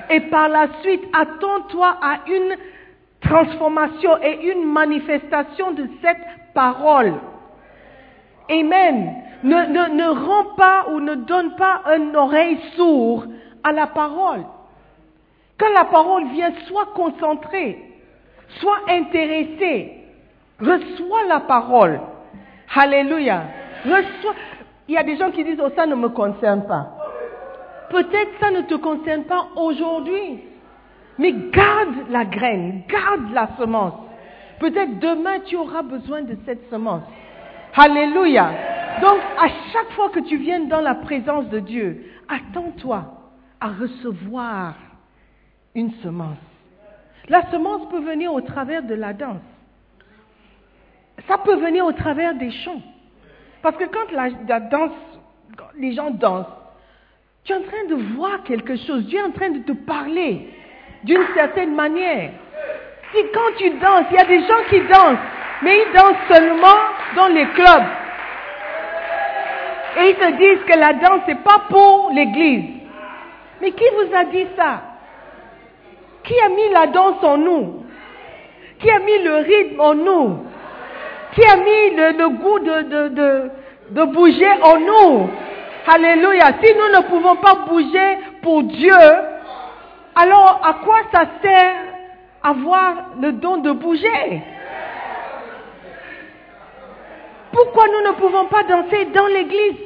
Et 0.10 0.20
par 0.22 0.50
la 0.50 0.68
suite, 0.82 1.04
attends-toi 1.14 1.98
à 2.02 2.20
une 2.28 2.56
transformation 3.22 4.22
et 4.22 4.52
une 4.52 4.66
manifestation 4.66 5.72
de 5.72 5.88
cette 6.02 6.54
parole. 6.54 7.14
Amen. 8.50 9.16
Ne, 9.44 9.66
ne, 9.66 9.96
ne 9.96 10.08
rends 10.08 10.56
pas 10.56 10.86
ou 10.92 11.00
ne 11.00 11.16
donne 11.16 11.56
pas 11.56 11.82
une 11.98 12.16
oreille 12.16 12.60
sourde 12.76 13.30
à 13.64 13.72
la 13.72 13.88
parole. 13.88 14.46
Quand 15.58 15.72
la 15.74 15.86
parole 15.86 16.28
vient, 16.30 16.52
sois 16.68 16.88
concentré, 16.96 17.78
sois 18.60 18.80
intéressé, 18.90 19.98
reçois 20.60 21.24
la 21.28 21.42
parole. 21.42 22.00
Alléluia. 22.76 23.44
Reçois. 23.86 24.34
Il 24.88 24.96
y 24.96 24.98
a 24.98 25.04
des 25.04 25.18
gens 25.18 25.32
qui 25.32 25.44
disent, 25.44 25.62
oh, 25.64 25.70
ça 25.76 25.86
ne 25.86 25.96
me 25.96 26.10
concerne 26.10 26.66
pas. 26.66 26.90
Peut-être 27.90 28.32
ça 28.40 28.50
ne 28.52 28.62
te 28.62 28.76
concerne 28.76 29.24
pas 29.24 29.48
aujourd'hui. 29.56 30.40
Mais 31.18 31.32
garde 31.32 32.10
la 32.10 32.26
graine, 32.26 32.84
garde 32.88 33.32
la 33.34 33.50
semence. 33.60 33.94
Peut-être 34.60 35.00
demain 35.00 35.40
tu 35.46 35.56
auras 35.56 35.84
besoin 35.84 36.24
de 36.24 36.36
cette 36.46 36.70
semence. 36.70 37.04
Alléluia. 37.76 38.50
Donc 39.02 39.20
à 39.38 39.48
chaque 39.72 39.92
fois 39.92 40.10
que 40.10 40.20
tu 40.20 40.38
viens 40.38 40.62
dans 40.62 40.82
la 40.82 40.96
présence 40.96 41.50
de 41.50 41.60
Dieu, 41.60 42.06
attends-toi 42.30 43.06
à 43.60 43.68
recevoir 43.70 44.76
une 45.76 45.92
semence. 46.04 46.38
La 47.30 47.50
semence 47.52 47.90
peut 47.90 48.02
venir 48.02 48.34
au 48.34 48.42
travers 48.42 48.84
de 48.84 48.94
la 48.94 49.14
danse. 49.14 49.42
Ça 51.28 51.38
peut 51.38 51.56
venir 51.56 51.86
au 51.86 51.94
travers 51.94 52.36
des 52.36 52.52
chants. 52.52 52.82
Parce 53.62 53.78
que 53.78 53.86
quand 53.86 54.12
la, 54.12 54.60
danse, 54.60 54.92
les 55.78 55.94
gens 55.94 56.12
dansent, 56.12 56.46
tu 57.46 57.54
es 57.54 57.56
en 57.56 57.62
train 57.62 57.86
de 57.90 57.96
voir 58.16 58.44
quelque 58.44 58.76
chose. 58.76 59.06
Dieu 59.06 59.20
est 59.20 59.24
en 59.24 59.32
train 59.32 59.50
de 59.50 59.60
te 59.60 59.72
parler 59.72 60.50
d'une 61.04 61.26
certaine 61.34 61.74
manière. 61.74 62.32
Si 63.14 63.22
quand 63.34 63.58
tu 63.58 63.70
danses, 63.80 64.06
il 64.12 64.16
y 64.16 64.20
a 64.20 64.26
des 64.26 64.42
gens 64.42 64.64
qui 64.70 64.80
dansent, 64.82 65.18
mais 65.62 65.78
ils 65.78 65.94
dansent 65.94 66.36
seulement 66.38 66.78
dans 67.16 67.28
les 67.28 67.48
clubs. 67.50 68.03
Et 69.98 70.10
ils 70.10 70.16
te 70.16 70.32
disent 70.38 70.66
que 70.66 70.78
la 70.78 70.94
danse, 70.94 71.28
n'est 71.28 71.36
pas 71.36 71.62
pour 71.70 72.12
l'église. 72.14 72.82
Mais 73.62 73.72
qui 73.72 73.84
vous 73.96 74.16
a 74.16 74.26
dit 74.26 74.48
ça? 74.58 74.82
Qui 76.24 76.34
a 76.40 76.50
mis 76.50 76.70
la 76.72 76.88
danse 76.88 77.24
en 77.24 77.38
nous? 77.38 77.86
Qui 78.80 78.90
a 78.90 79.00
mis 79.00 79.20
le 79.20 79.36
rythme 79.36 79.80
en 79.80 79.94
nous? 79.94 80.38
Qui 81.34 81.44
a 81.46 81.58
mis 81.58 81.96
le, 81.96 82.30
goût 82.30 82.60
de, 82.60 83.10
de, 83.10 83.52
de 83.92 84.04
bouger 84.06 84.52
en 84.62 84.80
nous? 84.80 85.30
Alléluia. 85.88 86.46
Si 86.64 86.74
nous 86.74 86.98
ne 86.98 87.04
pouvons 87.08 87.36
pas 87.36 87.56
bouger 87.68 88.18
pour 88.42 88.64
Dieu, 88.64 88.96
alors 90.16 90.62
à 90.64 90.74
quoi 90.86 90.98
ça 91.12 91.26
sert 91.42 91.76
avoir 92.42 92.94
le 93.22 93.34
don 93.34 93.58
de 93.58 93.72
bouger? 93.72 94.42
Pourquoi 97.54 97.86
nous 97.88 98.10
ne 98.10 98.16
pouvons 98.16 98.46
pas 98.46 98.64
danser 98.64 99.06
dans 99.14 99.28
l'église? 99.28 99.78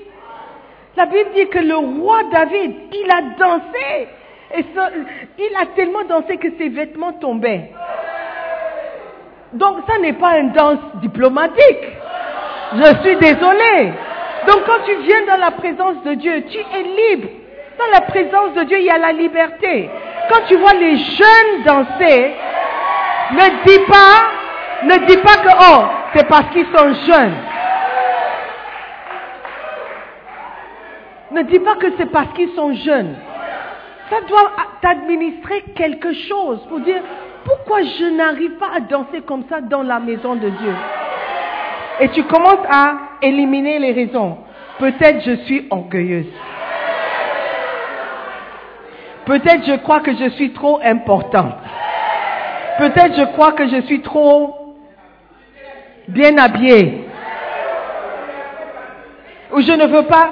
La 0.96 1.06
Bible 1.06 1.30
dit 1.36 1.48
que 1.48 1.60
le 1.60 1.76
roi 1.76 2.24
David, 2.32 2.74
il 2.94 3.12
a 3.12 3.22
dansé. 3.38 4.08
Et 4.56 4.66
il 5.38 5.56
a 5.62 5.66
tellement 5.76 6.06
dansé 6.06 6.38
que 6.38 6.48
ses 6.58 6.70
vêtements 6.70 7.14
tombaient. 7.14 7.72
Donc 9.54 9.80
ça 9.88 10.00
n'est 10.00 10.14
pas 10.14 10.40
une 10.40 10.54
danse 10.54 10.80
diplomatique. 11.02 11.88
Je 12.74 13.02
suis 13.04 13.16
désolée. 13.18 13.92
Donc 14.48 14.64
quand 14.66 14.86
tu 14.86 14.96
viens 15.04 15.26
dans 15.26 15.38
la 15.38 15.52
présence 15.52 16.02
de 16.06 16.14
Dieu, 16.14 16.44
tu 16.50 16.58
es 16.58 16.84
libre. 16.84 17.28
Dans 17.78 17.92
la 17.92 18.02
présence 18.02 18.54
de 18.56 18.64
Dieu, 18.64 18.80
il 18.80 18.86
y 18.86 18.90
a 18.90 18.98
la 18.98 19.12
liberté. 19.12 19.90
Quand 20.30 20.42
tu 20.48 20.56
vois 20.56 20.74
les 20.74 20.98
jeunes 20.98 21.64
danser, 21.66 22.34
ne 23.34 23.66
dis 23.66 23.80
pas, 23.80 24.86
ne 24.86 25.06
dis 25.06 25.18
pas 25.18 25.38
que 25.38 25.50
oh, 25.60 25.84
c'est 26.16 26.28
parce 26.28 26.50
qu'ils 26.54 26.66
sont 26.68 26.94
jeunes. 27.06 27.36
Ne 31.32 31.44
dis 31.44 31.60
pas 31.60 31.76
que 31.76 31.88
c'est 31.98 32.12
parce 32.12 32.34
qu'ils 32.34 32.52
sont 32.52 32.74
jeunes. 32.74 33.16
Ça 34.10 34.22
doit 34.28 34.52
t'administrer 34.82 35.62
quelque 35.76 36.14
chose 36.14 36.60
pour 36.70 36.80
dire 36.80 37.02
pourquoi 37.44 37.82
je 37.82 38.06
n'arrive 38.06 38.52
pas 38.58 38.70
à 38.76 38.80
danser 38.80 39.22
comme 39.26 39.44
ça 39.50 39.62
dans 39.62 39.84
la 39.84 40.00
maison 40.00 40.36
de 40.36 40.50
Dieu? 40.50 40.76
Et 42.00 42.10
tu 42.10 42.24
commences 42.24 42.66
à 42.70 42.94
éliminer 43.22 43.80
les 43.80 43.92
raisons. 43.92 44.38
Peut-être 44.80 45.22
je 45.26 45.36
suis 45.46 45.68
orgueilleuse. 45.70 46.32
Peut-être 49.26 49.66
je 49.66 49.76
crois 49.78 50.00
que 50.00 50.16
je 50.16 50.30
suis 50.30 50.54
trop 50.54 50.80
importante. 50.84 51.56
Peut-être 52.78 53.16
je 53.18 53.26
crois 53.34 53.52
que 53.54 53.68
je 53.68 53.82
suis 53.82 54.02
trop 54.02 54.76
bien 56.08 56.38
habillée. 56.38 57.06
Ou 59.52 59.62
je 59.62 59.72
ne 59.72 59.88
veux 59.88 60.04
pas 60.04 60.32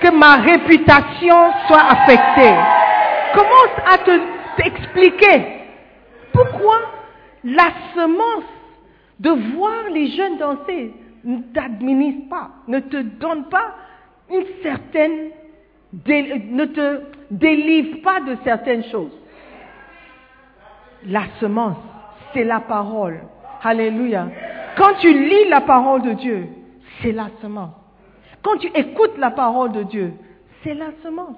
que 0.00 0.10
ma 0.10 0.36
réputation 0.36 1.52
soit 1.66 1.84
affectée. 1.90 2.54
Commence 3.34 3.76
à 3.92 3.98
te 3.98 4.20
t'expliquer 4.56 5.42
pourquoi 6.32 6.78
la 7.44 7.70
semence 7.94 8.44
de 9.20 9.30
voir 9.30 9.90
les 9.92 10.08
jeunes 10.08 10.38
danser 10.38 10.92
ne 11.24 11.40
t'administre 11.52 12.28
pas, 12.28 12.50
ne 12.68 12.78
te 12.78 12.96
donne 12.96 13.48
pas 13.48 13.74
une 14.30 14.46
certaine, 14.62 15.30
ne 15.92 16.64
te 16.66 17.00
délivre 17.30 18.00
pas 18.02 18.20
de 18.20 18.36
certaines 18.44 18.84
choses. 18.84 19.12
La 21.06 21.22
semence, 21.40 21.78
c'est 22.32 22.44
la 22.44 22.60
parole. 22.60 23.20
Alléluia. 23.62 24.28
Quand 24.76 24.94
tu 25.00 25.12
lis 25.12 25.48
la 25.48 25.62
parole 25.62 26.02
de 26.02 26.12
Dieu, 26.12 26.48
c'est 27.02 27.12
la 27.12 27.28
semence. 27.40 27.74
Quand 28.46 28.58
tu 28.58 28.68
écoutes 28.68 29.18
la 29.18 29.32
parole 29.32 29.72
de 29.72 29.82
Dieu, 29.82 30.12
c'est 30.62 30.74
la 30.74 30.92
semence. 31.02 31.36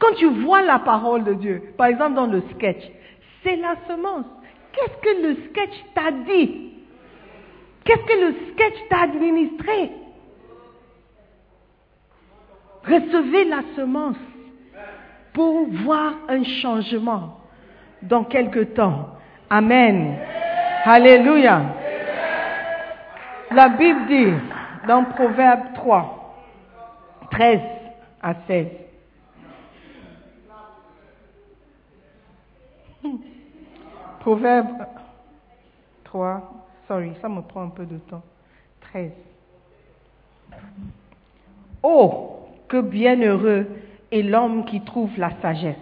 Quand 0.00 0.12
tu 0.16 0.26
vois 0.26 0.62
la 0.62 0.80
parole 0.80 1.22
de 1.22 1.34
Dieu, 1.34 1.62
par 1.78 1.86
exemple 1.86 2.14
dans 2.14 2.26
le 2.26 2.42
sketch, 2.50 2.82
c'est 3.44 3.54
la 3.54 3.76
semence. 3.86 4.26
Qu'est-ce 4.72 4.96
que 4.96 5.28
le 5.28 5.34
sketch 5.44 5.84
t'a 5.94 6.10
dit? 6.10 6.72
Qu'est-ce 7.84 8.02
que 8.02 8.20
le 8.26 8.34
sketch 8.50 8.74
t'a 8.88 9.02
administré? 9.02 9.92
Recevez 12.82 13.44
la 13.44 13.60
semence 13.76 14.16
pour 15.32 15.68
voir 15.84 16.14
un 16.28 16.42
changement 16.42 17.38
dans 18.02 18.24
quelque 18.24 18.64
temps. 18.74 19.10
Amen. 19.50 20.18
Alléluia. 20.84 21.62
La 23.52 23.68
Bible 23.68 24.06
dit 24.08 24.32
dans 24.88 25.04
Proverbe 25.04 25.74
3, 25.74 26.19
13 27.30 27.60
à 28.22 28.34
16. 28.46 28.66
Proverbe 34.20 34.86
3, 36.04 36.52
sorry, 36.86 37.12
ça 37.22 37.28
me 37.28 37.40
prend 37.40 37.62
un 37.62 37.68
peu 37.68 37.86
de 37.86 37.96
temps. 37.98 38.22
13. 38.92 39.12
Oh, 41.82 42.40
que 42.68 42.80
bienheureux 42.80 43.66
est 44.12 44.22
l'homme 44.22 44.64
qui 44.66 44.82
trouve 44.82 45.10
la 45.18 45.30
sagesse 45.40 45.76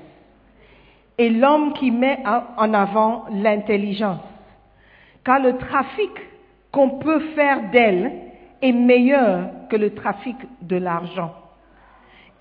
et 1.19 1.31
l'homme 1.31 1.73
qui 1.73 1.91
met 1.91 2.23
en 2.57 2.73
avant 2.73 3.25
l'intelligence. 3.33 4.23
Car 5.25 5.41
le 5.41 5.59
trafic 5.59 6.11
qu'on 6.71 6.99
peut 6.99 7.21
faire 7.35 7.71
d'elle 7.71 8.28
est 8.63 8.73
meilleur 8.73 9.51
que 9.71 9.77
le 9.77 9.95
trafic 9.95 10.37
de 10.63 10.77
l'argent. 10.77 11.35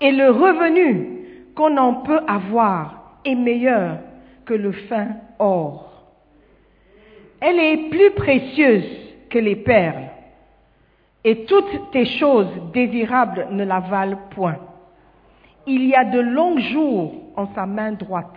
Et 0.00 0.12
le 0.12 0.30
revenu 0.30 1.18
qu'on 1.54 1.76
en 1.76 1.94
peut 1.94 2.20
avoir 2.26 3.20
est 3.24 3.34
meilleur 3.34 3.98
que 4.44 4.54
le 4.54 4.72
fin 4.72 5.08
or. 5.38 5.88
Elle 7.40 7.58
est 7.58 7.90
plus 7.90 8.10
précieuse 8.12 8.88
que 9.30 9.38
les 9.38 9.56
perles, 9.56 10.10
et 11.24 11.44
toutes 11.44 11.90
tes 11.92 12.06
choses 12.06 12.48
désirables 12.72 13.48
ne 13.50 13.64
la 13.64 13.80
valent 13.80 14.18
point. 14.30 14.56
Il 15.66 15.86
y 15.86 15.94
a 15.94 16.04
de 16.04 16.20
longs 16.20 16.58
jours 16.58 17.14
en 17.36 17.52
sa 17.54 17.66
main 17.66 17.92
droite, 17.92 18.34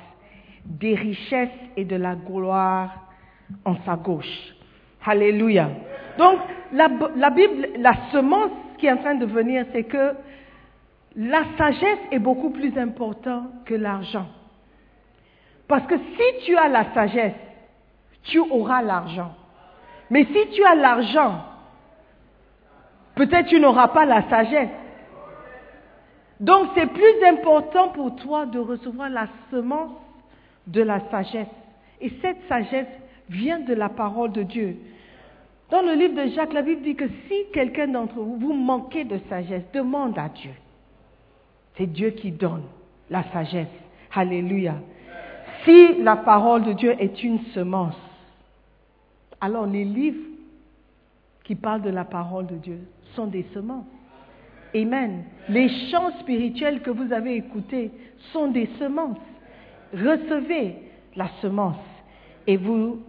des 0.66 0.96
richesses 0.96 1.50
et 1.78 1.86
de 1.86 1.96
la 1.96 2.16
gloire 2.16 2.92
en 3.66 3.76
sa 3.86 3.96
gauche. 3.96 4.56
Alléluia. 5.06 5.70
Donc, 6.18 6.40
la, 6.72 7.30
Bible, 7.30 7.70
la 7.78 7.94
semence 8.12 8.52
qui 8.78 8.88
est 8.88 8.92
en 8.92 8.98
train 8.98 9.16
de 9.16 9.26
venir, 9.26 9.66
c'est 9.72 9.84
que 9.84 10.14
la 11.16 11.44
sagesse 11.58 12.00
est 12.12 12.20
beaucoup 12.20 12.52
plus 12.52 12.78
importante 12.78 13.50
que 13.66 13.76
l'argent. 13.76 14.28
Parce 15.68 15.86
que 15.88 15.98
si 15.98 16.46
tu 16.46 16.58
as 16.58 16.68
la 16.68 16.94
sagesse, 16.94 17.36
tu 18.24 18.40
auras 18.40 18.82
l'argent. 18.82 19.34
Mais 20.10 20.26
si 20.26 20.50
tu 20.54 20.64
as 20.64 20.76
l'argent, 20.76 21.44
peut-être 23.16 23.48
tu 23.48 23.60
n'auras 23.60 23.90
pas 23.90 24.06
la 24.06 24.28
sagesse. 24.30 24.70
Donc 26.40 26.70
c'est 26.76 26.88
plus 26.88 27.24
important 27.28 27.90
pour 27.90 28.16
toi 28.16 28.46
de 28.46 28.60
recevoir 28.60 29.10
la 29.10 29.28
semence 29.50 29.92
de 30.68 30.82
la 30.82 31.00
sagesse. 31.10 31.48
Et 32.02 32.12
cette 32.22 32.48
sagesse 32.50 32.88
vient 33.30 33.60
de 33.60 33.74
la 33.74 33.90
parole 33.90 34.32
de 34.32 34.44
Dieu. 34.44 34.78
Dans 35.72 35.82
le 35.82 35.94
livre 35.94 36.22
de 36.22 36.30
Jacques, 36.32 36.52
la 36.52 36.64
Bible 36.64 36.82
dit 36.82 36.96
que 36.96 37.08
si 37.08 37.46
quelqu'un 37.54 37.88
d'entre 37.88 38.16
vous, 38.16 38.36
vous 38.36 38.54
manquez 38.54 39.06
de 39.06 39.18
sagesse, 39.30 39.64
demande 39.74 40.20
à 40.20 40.28
Dieu. 40.28 40.52
C'est 41.78 41.88
Dieu 41.88 42.10
qui 42.10 42.32
donne 42.32 42.64
la 43.10 43.24
sagesse. 43.32 43.70
Alléluia. 44.14 44.76
Si 45.64 46.02
la 46.02 46.18
parole 46.18 46.64
de 46.64 46.74
Dieu 46.74 46.94
est 47.00 47.24
une 47.24 47.40
semence, 47.54 47.96
alors 49.40 49.66
les 49.66 49.86
livres 49.86 50.28
qui 51.46 51.56
parlent 51.56 51.82
de 51.82 51.90
la 51.90 52.04
parole 52.04 52.48
de 52.48 52.56
Dieu 52.56 52.80
sont 53.16 53.28
des 53.28 53.46
semences. 53.54 53.86
Amen. 54.76 55.24
Les 55.48 55.70
chants 55.90 56.12
spirituels 56.20 56.82
que 56.82 56.90
vous 56.90 57.14
avez 57.14 57.36
écoutés 57.36 57.92
sont 58.34 58.48
des 58.48 58.68
semences. 58.78 59.18
Recevez 59.94 60.76
la 61.16 61.30
semence 61.42 61.78
et 62.46 62.58
vous 62.58 63.00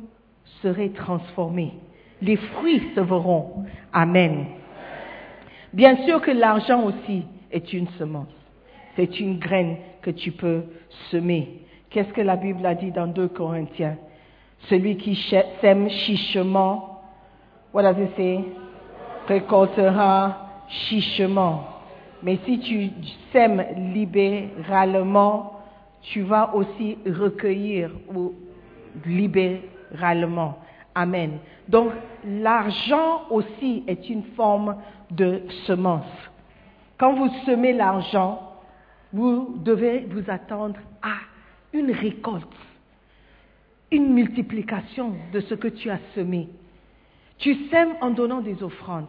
serez 0.62 0.90
transformés. 0.90 1.75
Les 2.23 2.37
fruits 2.37 2.83
se 2.95 3.01
verront. 3.01 3.65
Amen. 3.93 4.47
Bien 5.73 5.97
sûr 6.05 6.21
que 6.21 6.31
l'argent 6.31 6.85
aussi 6.85 7.25
est 7.51 7.73
une 7.73 7.89
semence. 7.99 8.29
C'est 8.97 9.21
une 9.21 9.39
graine 9.39 9.77
que 10.03 10.11
tu 10.11 10.31
peux 10.33 10.63
semer. 11.11 11.63
Qu'est-ce 11.91 12.13
que 12.13 12.21
la 12.21 12.37
Bible 12.37 12.65
a 12.65 12.75
dit 12.75 12.93
dans 12.93 13.07
2 13.07 13.29
Corinthiens? 13.29 13.97
Celui 14.69 14.97
qui 14.97 15.17
sème 15.61 15.91
chichement, 15.91 17.03
what 17.75 17.83
does 17.83 18.01
it 18.01 18.17
say? 18.17 18.45
Récoltera 19.27 20.65
chichement. 20.69 21.65
Mais 22.23 22.39
si 22.45 22.61
tu 22.61 22.91
sèmes 23.33 23.65
libéralement, 23.93 25.59
tu 26.03 26.23
vas 26.23 26.55
aussi 26.55 26.99
recueillir 27.05 27.91
libéralement. 29.05 30.59
Amen. 30.94 31.38
Donc 31.68 31.92
l'argent 32.24 33.22
aussi 33.31 33.85
est 33.87 34.09
une 34.09 34.24
forme 34.37 34.76
de 35.11 35.42
semence. 35.66 36.07
Quand 36.98 37.14
vous 37.14 37.31
semez 37.46 37.72
l'argent, 37.72 38.52
vous 39.12 39.57
devez 39.59 40.07
vous 40.11 40.31
attendre 40.31 40.78
à 41.02 41.14
une 41.72 41.90
récolte, 41.90 42.46
une 43.90 44.12
multiplication 44.12 45.14
de 45.32 45.40
ce 45.40 45.55
que 45.55 45.68
tu 45.68 45.90
as 45.90 46.01
semé. 46.14 46.49
Tu 47.38 47.55
sèmes 47.70 47.95
en 48.01 48.11
donnant 48.11 48.40
des 48.40 48.62
offrandes. 48.62 49.09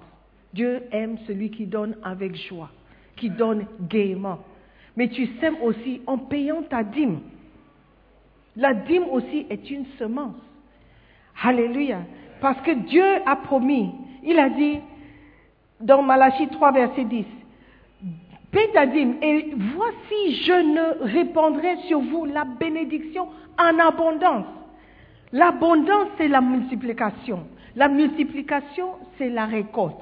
Dieu 0.54 0.84
aime 0.92 1.18
celui 1.28 1.52
qui 1.52 1.66
donne 1.66 1.96
avec 2.04 2.36
joie, 2.36 2.72
qui 3.16 3.30
donne 3.30 3.66
gaiement. 3.82 4.40
Mais 4.96 5.10
tu 5.10 5.28
sèmes 5.40 5.58
aussi 5.62 6.02
en 6.08 6.18
payant 6.18 6.64
ta 6.64 6.84
dîme. 6.84 7.20
La 8.56 8.74
dîme 8.74 9.06
aussi 9.12 9.46
est 9.50 9.70
une 9.70 9.86
semence. 9.98 10.36
Alléluia. 11.42 12.00
Parce 12.42 12.60
que 12.62 12.72
Dieu 12.72 13.06
a 13.26 13.36
promis, 13.36 13.92
il 14.24 14.38
a 14.40 14.50
dit 14.50 14.80
dans 15.80 16.02
Malachie 16.02 16.48
3, 16.48 16.72
verset 16.72 17.06
10, 17.06 17.26
paie 18.52 18.70
ta 18.74 18.86
dîme 18.86 19.16
et 19.22 19.54
voici 19.76 20.36
je 20.44 20.54
ne 20.54 21.12
répandrai 21.12 21.78
sur 21.88 22.00
vous 22.00 22.26
la 22.26 22.46
bénédiction 22.46 23.28
en 23.60 23.80
abondance. 23.80 24.46
L'abondance, 25.32 26.10
c'est 26.18 26.28
la 26.28 26.42
multiplication. 26.42 27.48
La 27.76 27.88
multiplication, 27.88 28.90
c'est 29.18 29.30
la 29.30 29.46
récolte. 29.46 30.02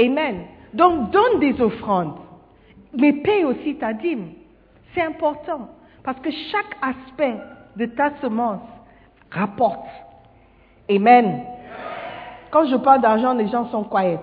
Amen. 0.00 0.44
Donc 0.72 1.10
donne 1.10 1.40
des 1.40 1.60
offrandes, 1.60 2.18
mais 2.96 3.12
paye 3.12 3.44
aussi 3.44 3.76
ta 3.76 3.92
dîme. 3.92 4.30
C'est 4.94 5.02
important 5.02 5.68
parce 6.02 6.20
que 6.20 6.30
chaque 6.30 6.76
aspect 6.80 7.36
de 7.76 7.86
ta 7.86 8.16
semence 8.20 8.62
rapporte. 9.30 9.86
Amen. 10.90 11.42
Quand 12.50 12.66
je 12.66 12.76
parle 12.76 13.00
d'argent, 13.00 13.34
les 13.34 13.48
gens 13.48 13.66
sont 13.66 13.84
quiet. 13.84 14.18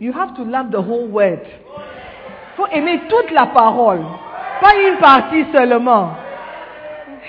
You 0.00 0.12
have 0.12 0.34
to 0.34 0.44
love 0.44 0.70
the 0.70 0.80
whole 0.80 1.08
word. 1.10 1.40
Il 1.44 2.56
faut 2.56 2.66
aimer 2.66 3.00
toute 3.08 3.30
la 3.30 3.46
parole, 3.46 4.02
pas 4.60 4.74
une 4.76 4.98
partie 4.98 5.44
seulement. 5.52 6.10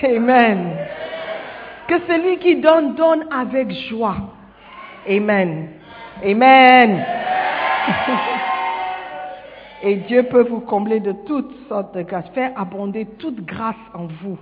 Amen. 0.02 0.76
Que 1.88 2.00
celui 2.06 2.38
qui 2.38 2.56
donne, 2.56 2.94
donne 2.94 3.26
avec 3.32 3.70
joie. 3.88 4.16
Amen. 5.08 5.68
Amen. 6.24 7.04
Et 9.82 9.96
Dieu 9.96 10.24
peut 10.24 10.42
vous 10.42 10.60
combler 10.60 11.00
de 11.00 11.12
toutes 11.12 11.54
sortes 11.68 11.94
de 11.94 12.02
grâces, 12.02 12.28
faire 12.34 12.50
abonder 12.56 13.06
toute 13.18 13.44
grâce 13.44 13.76
en 13.94 14.06
vous, 14.22 14.38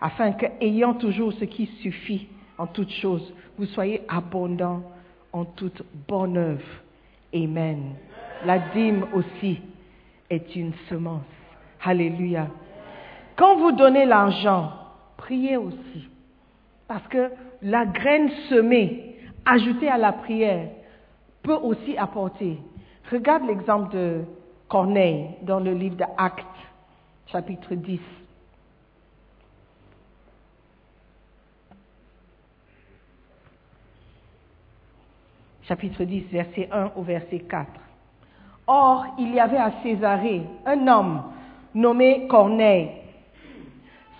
afin 0.00 0.32
que, 0.32 0.46
ayant 0.60 0.94
toujours 0.94 1.32
ce 1.34 1.44
qui 1.44 1.66
suffit 1.82 2.28
en 2.58 2.66
toutes 2.66 2.90
choses, 2.90 3.32
vous 3.58 3.66
soyez 3.66 4.02
abondants 4.08 4.82
en 5.32 5.44
toute 5.44 5.82
bonne 6.08 6.36
œuvre. 6.36 6.68
Amen. 7.34 7.94
La 8.44 8.58
dîme 8.58 9.06
aussi 9.12 9.60
est 10.28 10.56
une 10.56 10.72
semence. 10.88 11.22
Alléluia. 11.82 12.48
Quand 13.36 13.56
vous 13.56 13.72
donnez 13.72 14.06
l'argent, 14.06 14.72
priez 15.16 15.56
aussi. 15.56 16.08
Parce 16.88 17.06
que 17.08 17.30
la 17.62 17.86
graine 17.86 18.30
semée, 18.48 19.16
ajoutée 19.44 19.88
à 19.88 19.98
la 19.98 20.12
prière, 20.12 20.68
peut 21.42 21.54
aussi 21.54 21.96
apporter. 21.96 22.58
Regarde 23.10 23.46
l'exemple 23.46 23.94
de 23.94 24.22
Corneille 24.68 25.30
dans 25.42 25.60
le 25.60 25.72
livre 25.72 25.96
d'Actes, 25.96 26.44
chapitre 27.26 27.74
10. 27.74 28.00
Chapitre 35.70 36.02
10, 36.02 36.24
verset 36.32 36.68
1 36.72 36.90
au 36.96 37.02
verset 37.02 37.38
4. 37.48 37.64
Or, 38.66 39.06
il 39.20 39.32
y 39.32 39.38
avait 39.38 39.56
à 39.56 39.70
Césarée 39.84 40.42
un 40.66 40.88
homme 40.88 41.22
nommé 41.76 42.26
Corneille, 42.26 42.90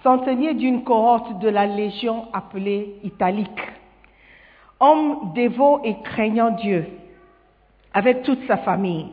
centenier 0.04 0.54
d'une 0.54 0.84
cohorte 0.84 1.40
de 1.40 1.48
la 1.48 1.66
légion 1.66 2.26
appelée 2.32 3.00
Italique, 3.02 3.68
homme 4.78 5.32
dévot 5.34 5.80
et 5.82 5.96
craignant 6.04 6.52
Dieu, 6.52 6.86
avec 7.94 8.22
toute 8.22 8.46
sa 8.46 8.58
famille, 8.58 9.08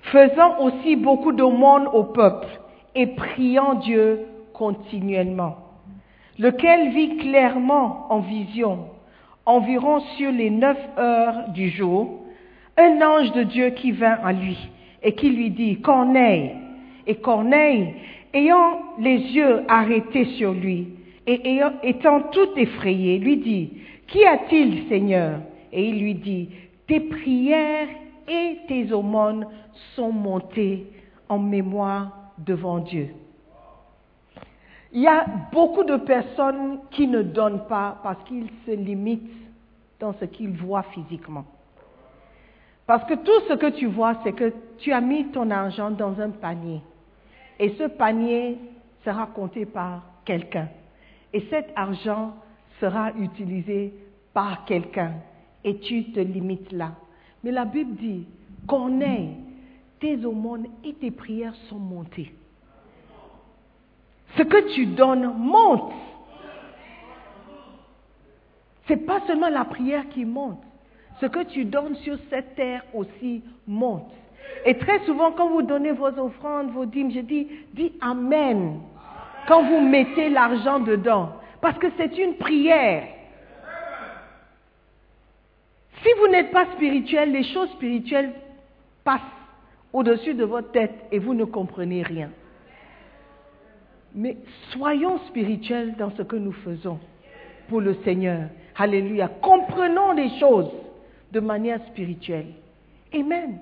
faisant 0.00 0.60
aussi 0.60 0.96
beaucoup 0.96 1.32
d'aumônes 1.32 1.88
au 1.88 2.04
peuple 2.04 2.48
et 2.94 3.08
priant 3.08 3.74
Dieu 3.74 4.28
continuellement, 4.54 5.58
lequel 6.38 6.88
vit 6.94 7.18
clairement 7.18 8.06
en 8.08 8.20
vision, 8.20 8.86
environ 9.46 10.00
sur 10.16 10.30
les 10.30 10.50
neuf 10.50 10.78
heures 10.98 11.48
du 11.50 11.70
jour, 11.70 12.20
un 12.76 13.00
ange 13.02 13.32
de 13.32 13.42
Dieu 13.42 13.70
qui 13.70 13.92
vint 13.92 14.18
à 14.24 14.32
lui 14.32 14.56
et 15.02 15.14
qui 15.14 15.30
lui 15.30 15.50
dit, 15.50 15.80
Corneille, 15.80 16.52
et 17.06 17.16
Corneille, 17.16 17.94
ayant 18.32 18.78
les 18.98 19.18
yeux 19.18 19.62
arrêtés 19.68 20.26
sur 20.36 20.52
lui 20.52 20.88
et 21.26 21.60
étant 21.82 22.20
tout 22.32 22.48
effrayé, 22.56 23.18
lui 23.18 23.36
dit, 23.36 23.70
Qu'y 24.12 24.24
a-t-il, 24.24 24.88
Seigneur? 24.88 25.40
Et 25.72 25.88
il 25.88 26.00
lui 26.00 26.14
dit, 26.14 26.50
tes 26.86 27.00
prières 27.00 27.88
et 28.28 28.58
tes 28.68 28.92
aumônes 28.92 29.46
sont 29.96 30.12
montées 30.12 30.86
en 31.28 31.38
mémoire 31.38 32.32
devant 32.38 32.80
Dieu. 32.80 33.08
Il 34.92 35.00
y 35.00 35.06
a 35.06 35.24
beaucoup 35.50 35.84
de 35.84 35.96
personnes 35.96 36.80
qui 36.90 37.06
ne 37.06 37.22
donnent 37.22 37.66
pas 37.66 37.98
parce 38.02 38.22
qu'ils 38.24 38.50
se 38.66 38.72
limitent 38.72 39.32
dans 39.98 40.12
ce 40.20 40.26
qu'ils 40.26 40.50
voient 40.50 40.82
physiquement. 40.82 41.46
Parce 42.86 43.04
que 43.04 43.14
tout 43.14 43.40
ce 43.48 43.54
que 43.54 43.70
tu 43.70 43.86
vois, 43.86 44.16
c'est 44.22 44.32
que 44.32 44.52
tu 44.78 44.92
as 44.92 45.00
mis 45.00 45.28
ton 45.28 45.50
argent 45.50 45.90
dans 45.90 46.20
un 46.20 46.28
panier. 46.28 46.82
Et 47.58 47.70
ce 47.78 47.84
panier 47.84 48.58
sera 49.04 49.26
compté 49.26 49.64
par 49.64 50.02
quelqu'un. 50.26 50.68
Et 51.32 51.40
cet 51.48 51.72
argent 51.74 52.34
sera 52.78 53.12
utilisé 53.12 53.94
par 54.34 54.66
quelqu'un. 54.66 55.12
Et 55.64 55.78
tu 55.78 56.12
te 56.12 56.20
limites 56.20 56.70
là. 56.72 56.92
Mais 57.42 57.50
la 57.50 57.64
Bible 57.64 57.94
dit, 57.94 58.26
connais 58.66 59.36
tes 60.00 60.22
aumônes 60.26 60.66
et 60.84 60.92
tes 60.94 61.10
prières 61.10 61.54
sont 61.68 61.78
montées. 61.78 62.32
Ce 64.36 64.42
que 64.42 64.74
tu 64.74 64.86
donnes 64.86 65.34
monte. 65.36 65.92
Ce 68.88 68.94
n'est 68.94 69.00
pas 69.00 69.20
seulement 69.26 69.48
la 69.48 69.64
prière 69.64 70.08
qui 70.10 70.24
monte. 70.24 70.62
Ce 71.20 71.26
que 71.26 71.44
tu 71.44 71.64
donnes 71.64 71.94
sur 71.96 72.16
cette 72.30 72.54
terre 72.56 72.82
aussi 72.94 73.42
monte. 73.66 74.10
Et 74.64 74.76
très 74.78 75.00
souvent, 75.04 75.32
quand 75.32 75.48
vous 75.48 75.62
donnez 75.62 75.92
vos 75.92 76.06
offrandes, 76.18 76.70
vos 76.70 76.86
dîmes, 76.86 77.12
je 77.12 77.20
dis, 77.20 77.48
dis 77.74 77.92
Amen 78.00 78.80
quand 79.46 79.62
vous 79.64 79.80
mettez 79.80 80.28
l'argent 80.28 80.80
dedans. 80.80 81.32
Parce 81.60 81.78
que 81.78 81.88
c'est 81.96 82.16
une 82.18 82.36
prière. 82.36 83.04
Si 86.02 86.08
vous 86.18 86.28
n'êtes 86.28 86.50
pas 86.50 86.66
spirituel, 86.74 87.32
les 87.32 87.44
choses 87.44 87.70
spirituelles 87.70 88.32
passent 89.04 89.20
au-dessus 89.92 90.34
de 90.34 90.44
votre 90.44 90.72
tête 90.72 90.94
et 91.12 91.18
vous 91.18 91.34
ne 91.34 91.44
comprenez 91.44 92.02
rien. 92.02 92.30
Mais 94.14 94.36
soyons 94.70 95.18
spirituels 95.28 95.94
dans 95.98 96.10
ce 96.16 96.22
que 96.22 96.36
nous 96.36 96.52
faisons 96.52 96.98
pour 97.68 97.80
le 97.80 97.94
Seigneur. 98.04 98.48
Alléluia. 98.76 99.28
Comprenons 99.28 100.12
les 100.12 100.38
choses 100.38 100.70
de 101.32 101.40
manière 101.40 101.80
spirituelle. 101.86 102.48
Amen. 103.14 103.58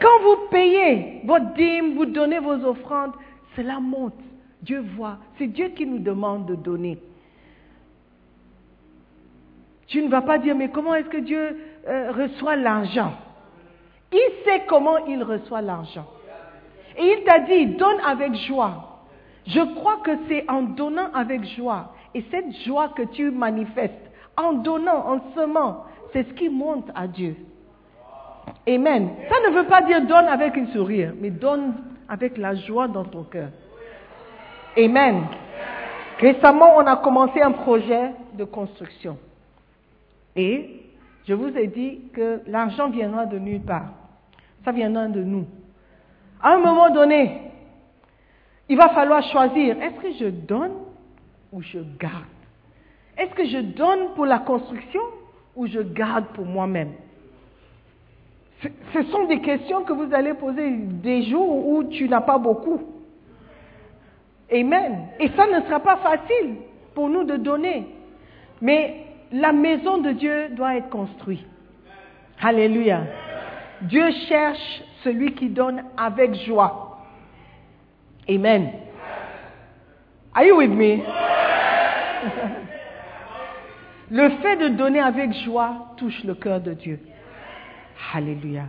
Quand 0.00 0.20
vous 0.22 0.48
payez 0.50 1.22
votre 1.24 1.54
dîme, 1.54 1.94
vous 1.94 2.06
donnez 2.06 2.38
vos 2.38 2.64
offrandes, 2.64 3.12
cela 3.56 3.80
monte. 3.80 4.14
Dieu 4.62 4.84
voit. 4.96 5.18
C'est 5.38 5.46
Dieu 5.46 5.68
qui 5.68 5.86
nous 5.86 5.98
demande 5.98 6.46
de 6.46 6.54
donner. 6.54 6.98
Tu 9.86 10.02
ne 10.02 10.08
vas 10.08 10.20
pas 10.20 10.38
dire, 10.38 10.54
mais 10.54 10.68
comment 10.68 10.94
est-ce 10.94 11.08
que 11.08 11.18
Dieu 11.18 11.56
euh, 11.88 12.12
reçoit 12.12 12.56
l'argent? 12.56 13.12
Il 14.12 14.30
sait 14.44 14.62
comment 14.68 15.06
il 15.06 15.22
reçoit 15.22 15.62
l'argent. 15.62 16.06
Et 16.98 17.04
il 17.04 17.24
t'a 17.24 17.40
dit, 17.40 17.66
donne 17.76 18.00
avec 18.04 18.34
joie. 18.34 18.87
Je 19.48 19.60
crois 19.74 19.96
que 20.04 20.10
c'est 20.28 20.48
en 20.48 20.62
donnant 20.62 21.10
avec 21.14 21.44
joie. 21.56 21.92
Et 22.14 22.24
cette 22.30 22.52
joie 22.66 22.88
que 22.88 23.02
tu 23.02 23.30
manifestes, 23.30 23.94
en 24.36 24.52
donnant, 24.54 25.06
en 25.06 25.20
semant, 25.34 25.84
c'est 26.12 26.24
ce 26.28 26.32
qui 26.34 26.48
monte 26.48 26.90
à 26.94 27.06
Dieu. 27.06 27.36
Amen. 28.66 29.10
Ça 29.28 29.48
ne 29.48 29.54
veut 29.54 29.66
pas 29.66 29.82
dire 29.82 30.06
donne 30.06 30.26
avec 30.26 30.56
un 30.56 30.66
sourire, 30.68 31.12
mais 31.18 31.30
donne 31.30 31.74
avec 32.08 32.36
la 32.38 32.54
joie 32.54 32.88
dans 32.88 33.04
ton 33.04 33.24
cœur. 33.24 33.48
Amen. 34.76 35.24
Récemment, 36.18 36.76
on 36.76 36.86
a 36.86 36.96
commencé 36.96 37.40
un 37.40 37.52
projet 37.52 38.12
de 38.34 38.44
construction. 38.44 39.18
Et 40.36 40.82
je 41.26 41.34
vous 41.34 41.56
ai 41.56 41.66
dit 41.68 42.00
que 42.12 42.42
l'argent 42.46 42.90
viendra 42.90 43.26
de 43.26 43.38
nulle 43.38 43.62
part. 43.62 43.90
Ça 44.64 44.72
viendra 44.72 45.08
de 45.08 45.22
nous. 45.22 45.46
À 46.42 46.54
un 46.54 46.58
moment 46.58 46.90
donné, 46.90 47.47
il 48.68 48.76
va 48.76 48.90
falloir 48.90 49.22
choisir, 49.22 49.80
est-ce 49.82 50.00
que 50.00 50.12
je 50.12 50.26
donne 50.26 50.72
ou 51.52 51.62
je 51.62 51.78
garde? 51.98 52.24
Est-ce 53.16 53.34
que 53.34 53.46
je 53.46 53.58
donne 53.58 54.14
pour 54.14 54.26
la 54.26 54.38
construction 54.38 55.00
ou 55.56 55.66
je 55.66 55.80
garde 55.80 56.26
pour 56.34 56.44
moi-même? 56.44 56.92
Ce 58.92 59.02
sont 59.04 59.26
des 59.26 59.40
questions 59.40 59.84
que 59.84 59.92
vous 59.92 60.12
allez 60.12 60.34
poser 60.34 60.70
des 60.70 61.22
jours 61.24 61.68
où 61.68 61.84
tu 61.84 62.08
n'as 62.08 62.20
pas 62.20 62.38
beaucoup. 62.38 62.80
Amen. 64.52 65.08
Et 65.20 65.28
ça 65.36 65.46
ne 65.46 65.60
sera 65.64 65.80
pas 65.80 65.96
facile 65.96 66.56
pour 66.94 67.08
nous 67.08 67.24
de 67.24 67.36
donner. 67.36 67.86
Mais 68.60 69.06
la 69.30 69.52
maison 69.52 69.98
de 69.98 70.10
Dieu 70.10 70.48
doit 70.50 70.76
être 70.76 70.88
construite. 70.88 71.46
Alléluia. 72.40 73.02
Dieu 73.82 74.10
cherche 74.28 74.82
celui 75.04 75.34
qui 75.34 75.48
donne 75.48 75.84
avec 75.96 76.34
joie. 76.34 76.87
Amen. 78.28 78.72
Are 80.34 80.44
you 80.44 80.56
with 80.56 80.70
me? 80.70 81.02
Le 84.10 84.30
fait 84.40 84.56
de 84.56 84.68
donner 84.68 85.00
avec 85.00 85.32
joie 85.44 85.94
touche 85.98 86.24
le 86.24 86.34
cœur 86.34 86.60
de 86.60 86.72
Dieu. 86.72 86.98
Alléluia. 88.14 88.64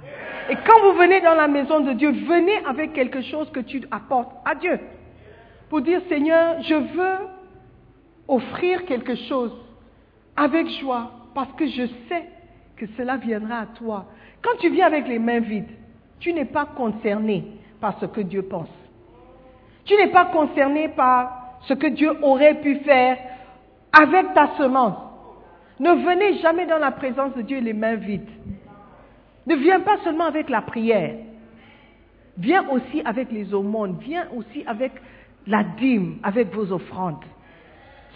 Et 0.49 0.55
quand 0.55 0.81
vous 0.81 0.97
venez 0.97 1.21
dans 1.21 1.35
la 1.35 1.47
maison 1.47 1.79
de 1.79 1.93
Dieu, 1.93 2.11
venez 2.11 2.57
avec 2.65 2.91
quelque 2.93 3.21
chose 3.21 3.49
que 3.51 3.61
tu 3.61 3.81
apportes 3.91 4.31
à 4.45 4.55
Dieu 4.55 4.79
pour 5.69 5.81
dire 5.81 6.01
Seigneur, 6.09 6.61
je 6.63 6.73
veux 6.73 7.17
offrir 8.27 8.85
quelque 8.85 9.15
chose 9.15 9.55
avec 10.35 10.67
joie 10.81 11.11
parce 11.35 11.51
que 11.53 11.67
je 11.67 11.85
sais 12.07 12.25
que 12.75 12.85
cela 12.97 13.17
viendra 13.17 13.59
à 13.59 13.65
toi. 13.67 14.05
Quand 14.41 14.57
tu 14.59 14.69
viens 14.69 14.87
avec 14.87 15.07
les 15.07 15.19
mains 15.19 15.39
vides, 15.39 15.69
tu 16.19 16.33
n'es 16.33 16.45
pas 16.45 16.65
concerné 16.65 17.45
par 17.79 17.99
ce 17.99 18.07
que 18.07 18.21
Dieu 18.21 18.41
pense. 18.41 18.69
Tu 19.89 19.97
n'es 19.97 20.11
pas 20.11 20.25
concerné 20.25 20.89
par 20.89 21.57
ce 21.61 21.73
que 21.73 21.87
Dieu 21.87 22.11
aurait 22.21 22.61
pu 22.61 22.75
faire 22.81 23.17
avec 23.91 24.35
ta 24.35 24.55
semence. 24.55 24.99
Ne 25.79 25.89
venez 25.89 26.37
jamais 26.41 26.67
dans 26.67 26.77
la 26.77 26.91
présence 26.91 27.33
de 27.33 27.41
Dieu 27.41 27.59
les 27.59 27.73
mains 27.73 27.95
vides. 27.95 28.29
Ne 29.47 29.55
viens 29.55 29.79
pas 29.79 29.97
seulement 30.03 30.25
avec 30.25 30.47
la 30.47 30.61
prière. 30.61 31.15
Viens 32.37 32.69
aussi 32.69 33.01
avec 33.03 33.31
les 33.31 33.51
aumônes. 33.51 33.97
Viens 34.01 34.27
aussi 34.37 34.63
avec 34.67 34.91
la 35.47 35.63
dîme, 35.63 36.19
avec 36.21 36.53
vos 36.53 36.71
offrandes. 36.71 37.25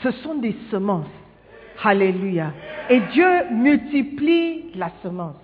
Ce 0.03 0.11
sont 0.11 0.35
des 0.35 0.55
semences. 0.69 1.07
Alléluia. 1.83 2.51
Et 2.91 2.99
Dieu 2.99 3.49
multiplie 3.49 4.75
la 4.75 4.91
semence. 5.01 5.41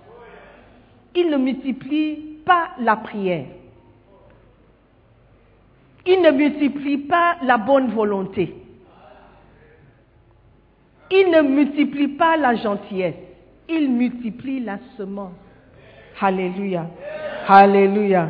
Il 1.16 1.32
ne 1.32 1.38
multiplie 1.38 2.38
pas 2.46 2.70
la 2.78 2.98
prière. 2.98 3.48
Il 6.12 6.24
ne 6.24 6.32
multiplie 6.32 6.98
pas 6.98 7.36
la 7.44 7.60
bonne 7.60 7.92
volonté. 7.92 8.56
Il 11.12 11.30
ne 11.30 11.42
multiplie 11.42 12.08
pas 12.08 12.36
la 12.36 12.56
gentillesse. 12.56 13.14
Il 13.68 13.92
multiplie 13.92 14.60
la 14.60 14.80
semence. 14.98 15.34
Alléluia. 16.20 16.88
Alléluia. 17.48 18.28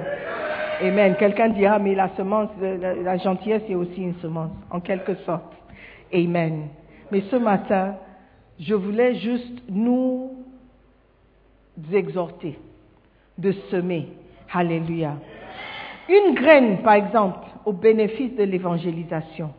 Amen. 0.82 1.16
Quelqu'un 1.18 1.50
dira, 1.50 1.80
mais 1.80 1.96
la 1.96 2.10
semence, 2.18 2.50
la, 2.60 3.18
gentillesse 3.18 3.64
est 3.70 3.76
aussi 3.76 4.02
une 4.02 4.16
semence, 4.16 4.52
en 4.70 4.82
quelque 4.82 5.16
sorte. 5.26 5.54
Amen. 6.14 6.68
Mais 7.14 7.22
ce 7.32 7.38
matin, 7.38 7.96
je 8.60 8.76
voulais 8.76 9.16
juste 9.16 9.64
nous 9.70 10.32
exhorter 11.94 12.60
de 13.38 13.54
semer. 13.72 14.10
Alléluia. 14.52 15.14
Une 16.10 16.36
graine, 16.36 16.82
par 16.82 16.96
exemple, 16.96 17.49
au 17.66 17.74
bénéfice 17.74 18.36
de 18.36 18.44
l'évangélisation, 18.44 19.54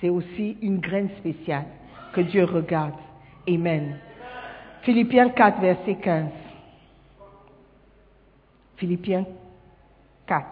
c'est 0.00 0.08
aussi 0.08 0.56
une 0.62 0.78
graine 0.78 1.10
spéciale 1.18 1.66
que 2.12 2.20
Dieu 2.20 2.44
regarde. 2.44 2.94
Amen. 3.48 3.98
Philippiens 4.82 5.30
4, 5.30 5.60
verset 5.60 5.94
15. 5.96 6.30
Philippiens 8.76 9.26
4, 10.26 10.46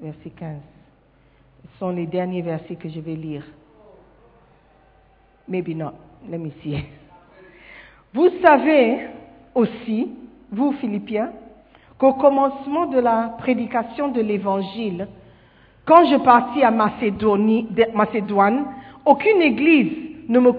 verset 0.00 0.30
15. 0.30 0.56
Ce 1.62 1.78
sont 1.78 1.90
les 1.90 2.06
derniers 2.06 2.42
versets 2.42 2.76
que 2.76 2.88
je 2.88 3.00
vais 3.00 3.14
lire. 3.14 3.44
Maybe 5.48 5.76
not. 5.76 5.92
Let 6.28 6.38
me 6.38 6.50
see. 6.62 6.84
Vous 8.12 8.30
savez 8.42 9.08
aussi, 9.54 10.10
vous 10.50 10.72
Philippiens, 10.74 11.32
qu'au 11.98 12.14
commencement 12.14 12.86
de 12.86 12.98
la 12.98 13.34
prédication 13.38 14.08
de 14.08 14.20
l'Évangile, 14.20 15.08
quand 15.84 16.06
je 16.06 16.16
partis 16.16 16.62
à 16.62 16.70
Macédoine, 16.70 18.64
aucune 19.04 19.42
église 19.42 19.92
ne 20.28 20.38
me 20.38 20.52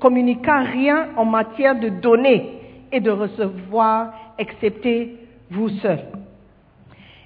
communiqua 0.00 0.58
rien 0.58 1.08
en 1.16 1.24
matière 1.24 1.78
de 1.78 1.88
donner 1.88 2.60
et 2.90 3.00
de 3.00 3.10
recevoir, 3.10 4.12
excepté 4.38 5.16
vous 5.50 5.68
seuls. 5.68 6.04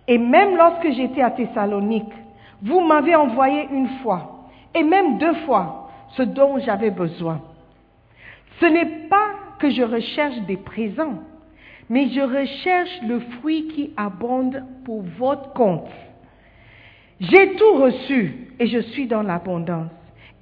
Et 0.07 0.19
même 0.19 0.57
lorsque 0.57 0.91
j'étais 0.93 1.23
à 1.23 1.31
Thessalonique, 1.31 2.13
vous 2.63 2.81
m'avez 2.81 3.15
envoyé 3.15 3.69
une 3.73 3.89
fois, 4.03 4.49
et 4.75 4.83
même 4.83 5.17
deux 5.19 5.35
fois, 5.47 5.89
ce 6.17 6.23
dont 6.23 6.59
j'avais 6.59 6.91
besoin. 6.91 7.41
Ce 8.61 8.67
n'est 8.67 9.09
pas 9.09 9.31
que 9.59 9.71
je 9.71 9.83
recherche 9.83 10.37
des 10.47 10.59
présents, 10.59 11.21
mais 11.89 12.09
je 12.09 12.21
recherche 12.21 13.01
le 13.07 13.21
fruit 13.21 13.69
qui 13.69 13.93
abonde 13.97 14.63
pour 14.85 15.03
votre 15.19 15.53
compte. 15.55 15.89
J'ai 17.21 17.55
tout 17.57 17.75
reçu 17.75 18.49
et 18.59 18.67
je 18.67 18.79
suis 18.79 19.07
dans 19.07 19.23
l'abondance. 19.23 19.91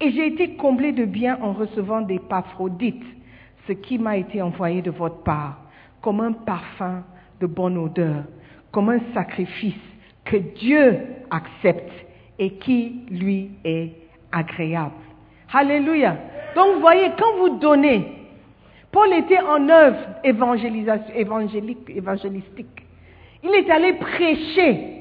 Et 0.00 0.12
j'ai 0.12 0.28
été 0.28 0.50
comblé 0.50 0.92
de 0.92 1.04
bien 1.04 1.38
en 1.42 1.52
recevant 1.52 2.02
des 2.02 2.20
paphrodite, 2.20 3.02
ce 3.66 3.72
qui 3.72 3.98
m'a 3.98 4.16
été 4.16 4.40
envoyé 4.40 4.80
de 4.80 4.92
votre 4.92 5.24
part, 5.24 5.60
comme 6.00 6.20
un 6.20 6.32
parfum 6.32 7.02
de 7.40 7.46
bonne 7.46 7.76
odeur, 7.76 8.22
comme 8.70 8.90
un 8.90 9.00
sacrifice 9.12 9.74
que 10.24 10.36
Dieu 10.36 11.00
accepte 11.30 11.90
et 12.38 12.50
qui 12.54 13.00
lui 13.10 13.50
est 13.64 13.90
agréable. 14.30 14.94
Alléluia. 15.52 16.16
Donc 16.54 16.74
vous 16.74 16.80
voyez, 16.80 17.10
quand 17.18 17.36
vous 17.38 17.58
donnez, 17.58 18.06
Paul 18.92 19.12
était 19.14 19.40
en 19.40 19.68
œuvre 19.68 19.98
évangélique, 20.22 21.90
évangélistique. 21.90 22.82
Il 23.42 23.50
est 23.50 23.68
allé 23.68 23.94
prêcher. 23.94 24.97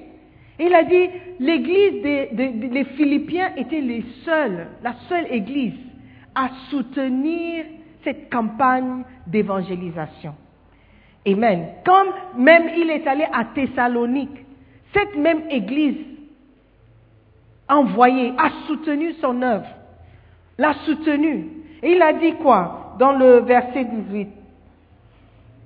Il 0.59 0.73
a 0.73 0.83
dit, 0.83 1.09
l'église 1.39 2.01
des, 2.01 2.83
Philippiens 2.95 3.51
était 3.55 3.81
la 3.81 4.93
seule 5.07 5.27
église 5.29 5.73
à 6.33 6.49
soutenir 6.69 7.65
cette 8.03 8.31
campagne 8.31 9.03
d'évangélisation. 9.27 10.33
Amen. 11.27 11.67
Comme 11.85 12.07
même 12.37 12.69
il 12.77 12.89
est 12.89 13.05
allé 13.05 13.25
à 13.31 13.45
Thessalonique, 13.45 14.45
cette 14.93 15.15
même 15.17 15.43
église 15.49 15.97
envoyée 17.67 18.33
a 18.37 18.49
soutenu 18.65 19.13
son 19.21 19.41
œuvre, 19.41 19.67
l'a 20.57 20.73
soutenu. 20.85 21.49
Et 21.83 21.91
il 21.91 22.01
a 22.01 22.13
dit 22.13 22.33
quoi 22.41 22.95
dans 22.97 23.11
le 23.11 23.39
verset 23.41 23.85
18 23.85 24.27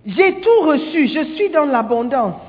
J'ai 0.07 0.41
tout 0.41 0.61
reçu, 0.63 1.07
je 1.07 1.23
suis 1.35 1.49
dans 1.49 1.65
l'abondance. 1.65 2.41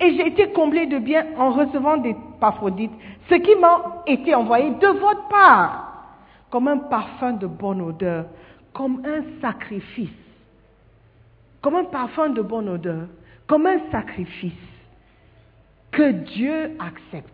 Et 0.00 0.16
j'ai 0.16 0.28
été 0.28 0.50
comblé 0.52 0.86
de 0.86 0.98
bien 0.98 1.26
en 1.36 1.50
recevant 1.50 1.98
des 1.98 2.16
paphodites, 2.40 2.92
ce 3.28 3.34
qui 3.34 3.54
m'a 3.56 4.02
été 4.06 4.34
envoyé 4.34 4.70
de 4.70 4.86
votre 4.86 5.28
part, 5.28 6.16
comme 6.50 6.68
un 6.68 6.78
parfum 6.78 7.32
de 7.32 7.46
bonne 7.46 7.82
odeur, 7.82 8.24
comme 8.72 9.02
un 9.04 9.40
sacrifice, 9.42 10.08
comme 11.60 11.76
un 11.76 11.84
parfum 11.84 12.30
de 12.30 12.40
bonne 12.40 12.70
odeur, 12.70 13.08
comme 13.46 13.66
un 13.66 13.78
sacrifice 13.90 14.52
que 15.90 16.12
Dieu 16.12 16.76
accepte. 16.78 17.28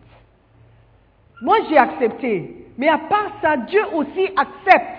Moi, 1.41 1.57
j'ai 1.69 1.77
accepté, 1.77 2.67
mais 2.77 2.89
à 2.89 2.97
part 2.97 3.31
ça, 3.41 3.57
Dieu 3.57 3.81
aussi 3.93 4.27
accepte. 4.35 4.97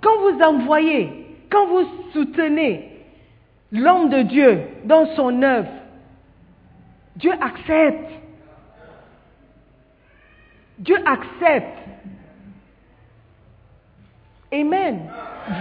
Quand 0.00 0.16
vous 0.20 0.40
envoyez, 0.42 1.34
quand 1.50 1.66
vous 1.66 1.86
soutenez 2.12 2.90
l'homme 3.72 4.10
de 4.10 4.22
Dieu 4.22 4.60
dans 4.84 5.06
son 5.16 5.42
œuvre, 5.42 5.70
Dieu 7.16 7.32
accepte. 7.40 8.10
Dieu 10.78 10.96
accepte. 11.06 11.78
Amen. 14.52 15.00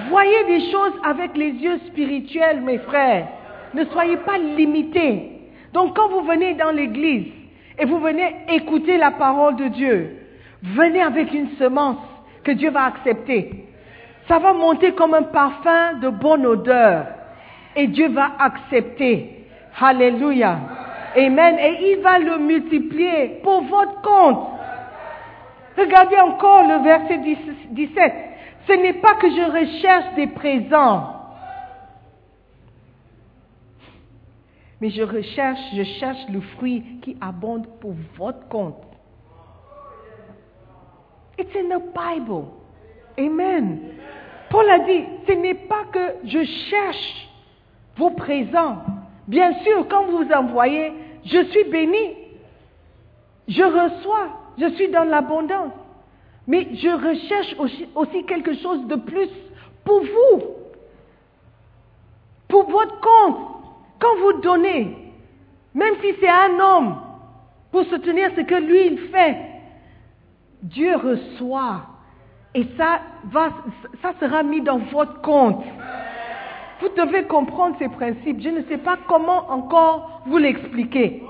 Voyez 0.09 0.43
des 0.45 0.71
choses 0.71 0.93
avec 1.03 1.35
les 1.35 1.51
yeux 1.51 1.79
spirituels, 1.87 2.61
mes 2.61 2.79
frères. 2.79 3.27
Ne 3.73 3.85
soyez 3.85 4.17
pas 4.17 4.37
limités. 4.37 5.31
Donc 5.73 5.95
quand 5.95 6.09
vous 6.09 6.21
venez 6.21 6.53
dans 6.55 6.71
l'église 6.71 7.31
et 7.77 7.85
vous 7.85 7.99
venez 7.99 8.35
écouter 8.49 8.97
la 8.97 9.11
parole 9.11 9.55
de 9.55 9.67
Dieu, 9.69 10.17
venez 10.61 11.01
avec 11.01 11.33
une 11.33 11.51
semence 11.57 11.97
que 12.43 12.51
Dieu 12.51 12.69
va 12.69 12.85
accepter. 12.85 13.65
Ça 14.27 14.39
va 14.39 14.53
monter 14.53 14.93
comme 14.93 15.13
un 15.13 15.23
parfum 15.23 15.93
de 16.01 16.09
bonne 16.09 16.45
odeur. 16.45 17.07
Et 17.75 17.87
Dieu 17.87 18.09
va 18.09 18.31
accepter. 18.39 19.45
Alléluia. 19.79 20.57
Amen. 21.15 21.57
Et 21.59 21.91
il 21.91 22.01
va 22.01 22.19
le 22.19 22.37
multiplier 22.37 23.39
pour 23.43 23.61
votre 23.63 24.01
compte. 24.01 24.49
Regardez 25.77 26.17
encore 26.19 26.63
le 26.63 26.83
verset 26.83 27.17
17. 27.71 28.13
Ce 28.67 28.73
n'est 28.73 28.93
pas 28.93 29.15
que 29.15 29.29
je 29.29 29.41
recherche 29.41 30.15
des 30.15 30.27
présents, 30.27 31.13
mais 34.81 34.89
je 34.89 35.03
recherche, 35.03 35.59
je 35.73 35.83
cherche 35.83 36.27
le 36.29 36.41
fruit 36.41 36.83
qui 37.01 37.17
abonde 37.21 37.67
pour 37.79 37.93
votre 38.17 38.47
compte. 38.47 38.81
It's 41.37 41.53
in 41.55 41.77
the 41.77 41.83
Bible. 41.93 42.45
Amen. 43.17 43.79
Paul 44.49 44.69
a 44.69 44.79
dit, 44.79 45.03
ce 45.27 45.33
n'est 45.33 45.53
pas 45.53 45.83
que 45.91 46.15
je 46.23 46.43
cherche 46.43 47.29
vos 47.97 48.11
présents. 48.11 48.77
Bien 49.27 49.53
sûr, 49.63 49.87
quand 49.89 50.05
vous 50.05 50.29
envoyez, 50.31 50.93
je 51.25 51.43
suis 51.45 51.63
béni. 51.65 52.15
Je 53.47 53.63
reçois, 53.63 54.29
je 54.57 54.69
suis 54.75 54.89
dans 54.89 55.03
l'abondance. 55.03 55.73
Mais 56.47 56.67
je 56.75 56.89
recherche 56.89 57.55
aussi, 57.95 58.23
quelque 58.25 58.53
chose 58.59 58.85
de 58.87 58.95
plus 58.95 59.29
pour 59.83 60.01
vous, 60.01 60.43
pour 62.47 62.69
votre 62.69 62.99
compte. 62.99 63.37
Quand 63.99 64.15
vous 64.19 64.41
donnez, 64.41 64.95
même 65.73 65.95
si 66.01 66.13
c'est 66.19 66.29
un 66.29 66.59
homme, 66.59 66.97
pour 67.71 67.83
soutenir 67.85 68.29
ce 68.35 68.41
que 68.41 68.55
lui 68.55 68.87
il 68.87 68.99
fait, 69.09 69.37
Dieu 70.61 70.95
reçoit. 70.95 71.81
Et 72.53 72.67
ça 72.77 73.01
sera 74.19 74.43
mis 74.43 74.61
dans 74.61 74.77
votre 74.77 75.21
compte. 75.21 75.63
Vous 76.81 76.89
devez 76.89 77.23
comprendre 77.23 77.75
ces 77.79 77.89
principes. 77.89 78.41
Je 78.41 78.49
ne 78.49 78.61
sais 78.63 78.77
pas 78.77 78.97
comment 79.07 79.49
encore 79.49 80.21
vous 80.25 80.37
l'expliquer. 80.37 81.23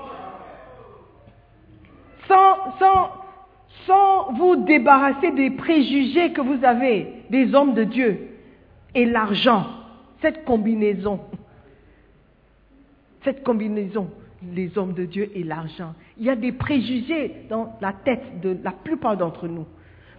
Sans, 2.28 4.32
vous 4.32 4.56
débarrasser 4.56 5.30
des 5.30 5.50
préjugés 5.50 6.32
que 6.32 6.40
vous 6.40 6.64
avez 6.64 7.22
des 7.30 7.54
hommes 7.54 7.74
de 7.74 7.84
Dieu 7.84 8.30
et 8.94 9.04
l'argent, 9.04 9.66
cette 10.20 10.44
combinaison, 10.44 11.20
cette 13.22 13.44
combinaison, 13.44 14.10
les 14.54 14.76
hommes 14.76 14.94
de 14.94 15.04
Dieu 15.04 15.30
et 15.34 15.44
l'argent. 15.44 15.94
Il 16.18 16.24
y 16.24 16.30
a 16.30 16.36
des 16.36 16.52
préjugés 16.52 17.46
dans 17.48 17.76
la 17.80 17.92
tête 17.92 18.40
de 18.40 18.56
la 18.64 18.72
plupart 18.72 19.16
d'entre 19.16 19.46
nous. 19.46 19.66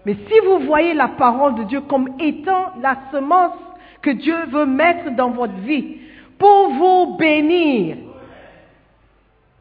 Mais 0.05 0.13
si 0.13 0.39
vous 0.45 0.59
voyez 0.59 0.93
la 0.93 1.09
parole 1.09 1.55
de 1.55 1.63
Dieu 1.63 1.81
comme 1.81 2.09
étant 2.19 2.71
la 2.81 2.97
semence 3.11 3.57
que 4.01 4.11
Dieu 4.11 4.35
veut 4.47 4.65
mettre 4.65 5.11
dans 5.15 5.31
votre 5.31 5.57
vie 5.59 5.97
pour 6.37 6.69
vous 6.69 7.17
bénir, 7.17 7.97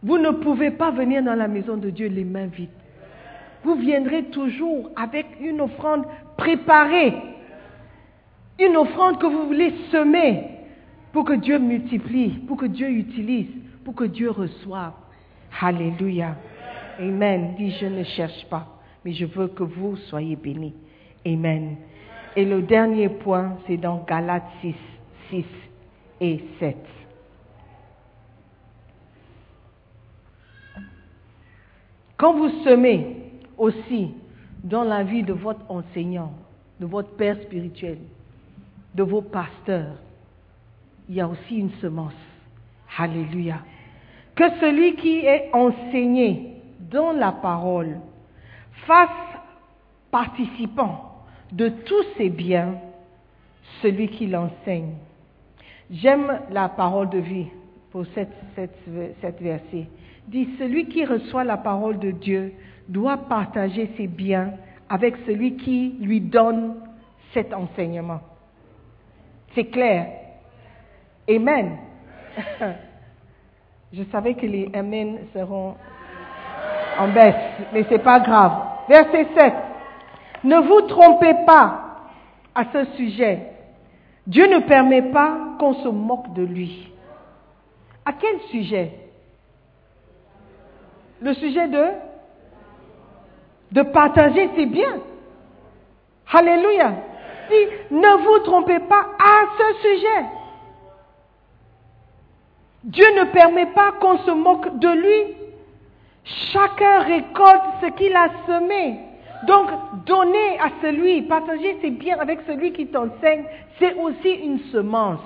vous 0.02 0.18
ne 0.18 0.30
pouvez 0.30 0.70
pas 0.70 0.90
venir 0.90 1.22
dans 1.22 1.34
la 1.34 1.48
maison 1.48 1.76
de 1.76 1.90
Dieu 1.90 2.08
les 2.08 2.24
mains 2.24 2.46
vides. 2.46 2.68
Vous 3.64 3.74
viendrez 3.74 4.24
toujours 4.24 4.90
avec 4.94 5.26
une 5.40 5.60
offrande 5.60 6.04
préparée, 6.36 7.14
une 8.60 8.76
offrande 8.76 9.18
que 9.18 9.26
vous 9.26 9.46
voulez 9.46 9.72
semer 9.90 10.44
pour 11.12 11.24
que 11.24 11.32
Dieu 11.32 11.58
multiplie, 11.58 12.28
pour 12.46 12.58
que 12.58 12.66
Dieu 12.66 12.88
utilise, 12.88 13.50
pour 13.84 13.94
que 13.94 14.04
Dieu 14.04 14.30
reçoive. 14.30 14.92
Alléluia. 15.60 16.36
Amen. 16.98 17.54
Dis, 17.56 17.72
je 17.80 17.86
ne 17.86 18.04
cherche 18.04 18.46
pas, 18.50 18.66
mais 19.04 19.12
je 19.12 19.24
veux 19.24 19.48
que 19.48 19.62
vous 19.62 19.96
soyez 20.08 20.36
bénis. 20.36 20.74
Amen. 21.26 21.76
Et 22.36 22.44
le 22.44 22.60
dernier 22.60 23.08
point, 23.08 23.56
c'est 23.66 23.78
dans 23.78 24.04
Galates 24.06 24.44
6, 24.60 24.74
6 25.30 25.44
et 26.20 26.44
7. 26.60 26.76
Quand 32.18 32.34
vous 32.34 32.50
semez 32.62 33.16
aussi 33.56 34.12
dans 34.62 34.84
la 34.84 35.02
vie 35.02 35.22
de 35.22 35.32
votre 35.32 35.62
enseignant, 35.70 36.34
de 36.78 36.84
votre 36.84 37.16
père 37.16 37.40
spirituel, 37.42 37.98
de 38.94 39.02
vos 39.02 39.22
pasteurs, 39.22 39.96
il 41.08 41.14
y 41.14 41.20
a 41.22 41.28
aussi 41.28 41.56
une 41.56 41.72
semence. 41.80 42.12
Alléluia. 42.98 43.60
Que 44.34 44.58
celui 44.60 44.96
qui 44.96 45.18
est 45.18 45.50
enseigné 45.54 46.54
dans 46.80 47.12
la 47.12 47.32
parole 47.32 47.98
fasse 48.86 49.08
participant 50.10 51.05
de 51.52 51.68
tous 51.68 52.04
ses 52.16 52.30
biens 52.30 52.74
celui 53.82 54.08
qui 54.08 54.26
l'enseigne. 54.26 54.94
J'aime 55.90 56.40
la 56.50 56.68
parole 56.68 57.10
de 57.10 57.18
vie 57.18 57.46
pour 57.90 58.04
cette, 58.14 58.32
cette, 58.54 58.76
cette 59.20 59.40
verset. 59.40 59.86
Dit, 60.28 60.48
celui 60.58 60.86
qui 60.86 61.04
reçoit 61.04 61.44
la 61.44 61.56
parole 61.56 61.98
de 61.98 62.10
Dieu 62.10 62.52
doit 62.88 63.16
partager 63.16 63.90
ses 63.96 64.06
biens 64.06 64.52
avec 64.88 65.16
celui 65.26 65.56
qui 65.56 65.96
lui 66.00 66.20
donne 66.20 66.76
cet 67.32 67.52
enseignement. 67.52 68.20
C'est 69.54 69.66
clair. 69.66 70.08
Amen. 71.28 71.76
Je 73.92 74.02
savais 74.10 74.34
que 74.34 74.46
les 74.46 74.68
Amen 74.74 75.18
seront 75.32 75.74
en 76.98 77.08
baisse, 77.08 77.34
mais 77.72 77.84
ce 77.84 77.90
n'est 77.90 77.98
pas 77.98 78.20
grave. 78.20 78.52
Verset 78.88 79.26
7. 79.36 79.52
Ne 80.46 80.58
vous 80.60 80.82
trompez 80.82 81.34
pas 81.44 81.96
à 82.54 82.66
ce 82.72 82.84
sujet. 82.96 83.50
Dieu 84.28 84.46
ne 84.46 84.60
permet 84.60 85.02
pas 85.02 85.36
qu'on 85.58 85.74
se 85.74 85.88
moque 85.88 86.32
de 86.34 86.44
lui. 86.44 86.92
À 88.04 88.12
quel 88.12 88.40
sujet? 88.52 88.92
Le 91.20 91.34
sujet 91.34 91.66
de 93.72 93.82
partager, 93.82 94.48
c'est 94.54 94.66
bien. 94.66 95.00
Alléluia. 96.32 96.92
Si 97.48 97.94
ne 97.94 98.16
vous 98.24 98.38
trompez 98.44 98.78
pas 98.78 99.04
à 99.18 99.46
ce 99.58 99.88
sujet. 99.88 100.26
Dieu 102.84 103.06
ne 103.18 103.24
permet 103.32 103.66
pas 103.66 103.92
qu'on 104.00 104.18
se 104.18 104.30
moque 104.30 104.78
de 104.78 104.90
lui. 104.90 105.36
Chacun 106.52 107.00
récolte 107.00 107.64
ce 107.82 107.86
qu'il 107.96 108.14
a 108.14 108.28
semé. 108.46 109.00
Donc, 109.44 109.68
donner 110.06 110.58
à 110.58 110.70
celui, 110.80 111.22
partager 111.22 111.78
ses 111.80 111.90
biens 111.90 112.18
avec 112.18 112.40
celui 112.46 112.72
qui 112.72 112.86
t'enseigne, 112.86 113.44
c'est 113.78 113.94
aussi 113.94 114.30
une 114.30 114.60
semence. 114.72 115.20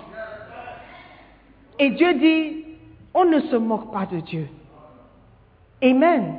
Et 1.79 1.91
Dieu 1.91 2.15
dit, 2.15 2.65
on 3.15 3.25
ne 3.25 3.41
se 3.41 3.57
moque 3.57 3.93
pas 3.93 4.07
de 4.07 4.21
Dieu. 4.21 4.49
Amen. 5.83 6.35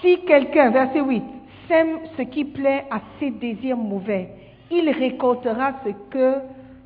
Si 0.00 0.20
quelqu'un, 0.24 0.70
verset 0.70 1.00
8, 1.00 1.22
sème 1.68 1.98
ce 2.16 2.22
qui 2.22 2.44
plaît 2.44 2.84
à 2.90 3.00
ses 3.18 3.30
désirs 3.30 3.76
mauvais, 3.76 4.30
il 4.70 4.90
récoltera 4.90 5.74
ce 5.84 5.90
que 6.10 6.34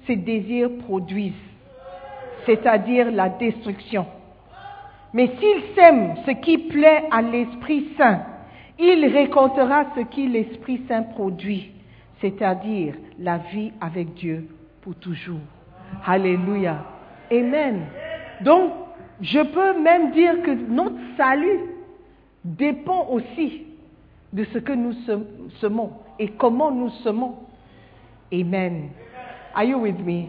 ses 0.06 0.16
désirs 0.16 0.70
produisent, 0.86 1.32
c'est-à-dire 2.44 3.10
la 3.10 3.28
destruction. 3.30 4.06
Mais 5.12 5.30
s'il 5.38 5.74
sème 5.74 6.14
ce 6.26 6.32
qui 6.32 6.58
plaît 6.58 7.04
à 7.10 7.22
l'Esprit 7.22 7.88
Saint, 7.96 8.20
il 8.78 9.06
récoltera 9.06 9.86
ce 9.96 10.00
qui 10.00 10.28
l'Esprit 10.28 10.82
Saint 10.88 11.02
produit, 11.02 11.72
c'est-à-dire 12.20 12.94
la 13.18 13.38
vie 13.38 13.72
avec 13.80 14.14
Dieu 14.14 14.48
pour 14.82 14.94
toujours. 14.96 15.40
Alléluia. 16.04 16.84
Amen. 17.30 17.86
Donc, 18.42 18.72
je 19.20 19.40
peux 19.40 19.80
même 19.80 20.12
dire 20.12 20.42
que 20.42 20.50
notre 20.50 20.98
salut 21.16 21.60
dépend 22.44 23.08
aussi 23.10 23.62
de 24.32 24.44
ce 24.52 24.58
que 24.58 24.72
nous 24.72 24.94
semons 25.60 25.92
et 26.18 26.28
comment 26.28 26.70
nous 26.70 26.90
semons. 27.02 27.36
Amen. 28.32 28.90
Are 29.54 29.64
you 29.64 29.78
with 29.78 29.98
me? 29.98 30.26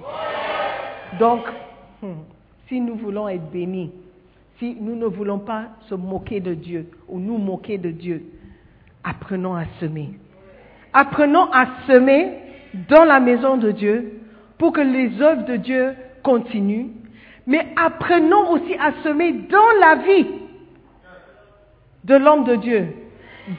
Donc, 1.20 1.41
hmm, 2.02 2.22
si 2.68 2.80
nous 2.80 2.95
voulons 2.95 3.28
être 3.28 3.50
bénis, 3.52 3.91
si 4.60 4.76
nous 4.80 4.95
ne 4.95 5.06
voulons 5.06 5.39
pas 5.39 5.66
se 5.89 5.95
moquer 5.95 6.39
de 6.39 6.54
Dieu 6.54 6.89
ou 7.08 7.20
nous 7.20 7.38
moquer 7.38 7.78
de 7.78 7.91
Dieu, 7.91 8.24
apprenons 9.08 9.55
à 9.55 9.66
semer. 9.80 10.12
Apprenons 10.93 11.51
à 11.51 11.68
semer 11.88 12.34
dans 12.89 13.03
la 13.03 13.20
maison 13.20 13.58
de 13.58 13.72
Dieu 13.72 14.22
pour 14.58 14.74
que 14.74 14.82
les 14.82 15.22
œuvres 15.22 15.45
de 15.45 15.55
Dieu 15.55 15.93
continuent, 16.24 16.88
mais 17.45 17.68
apprenons 17.76 18.51
aussi 18.51 18.74
à 18.76 18.91
semer 19.03 19.32
dans 19.49 19.72
la 19.80 19.95
vie 19.95 20.28
de 22.03 22.16
l'homme 22.16 22.43
de 22.43 22.55
Dieu, 22.55 22.88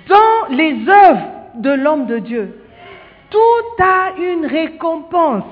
dans 0.09 0.55
les 0.55 0.89
œuvres 0.89 1.29
de 1.57 1.71
l'homme 1.71 2.07
de 2.07 2.19
Dieu. 2.19 2.61
Tout 3.31 3.83
a 3.83 4.13
une 4.19 4.47
récompense. 4.47 5.45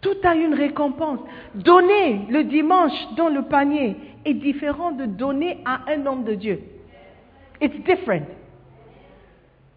Tout 0.00 0.16
a 0.22 0.34
une 0.34 0.54
récompense. 0.54 1.20
Donner 1.54 2.26
le 2.28 2.44
dimanche 2.44 2.92
dans 3.16 3.28
le 3.28 3.42
panier 3.42 3.96
est 4.24 4.34
différent 4.34 4.92
de 4.92 5.06
donner 5.06 5.58
à 5.64 5.80
un 5.90 6.06
homme 6.06 6.24
de 6.24 6.34
Dieu. 6.34 6.60
It's 7.60 7.84
different. 7.84 8.26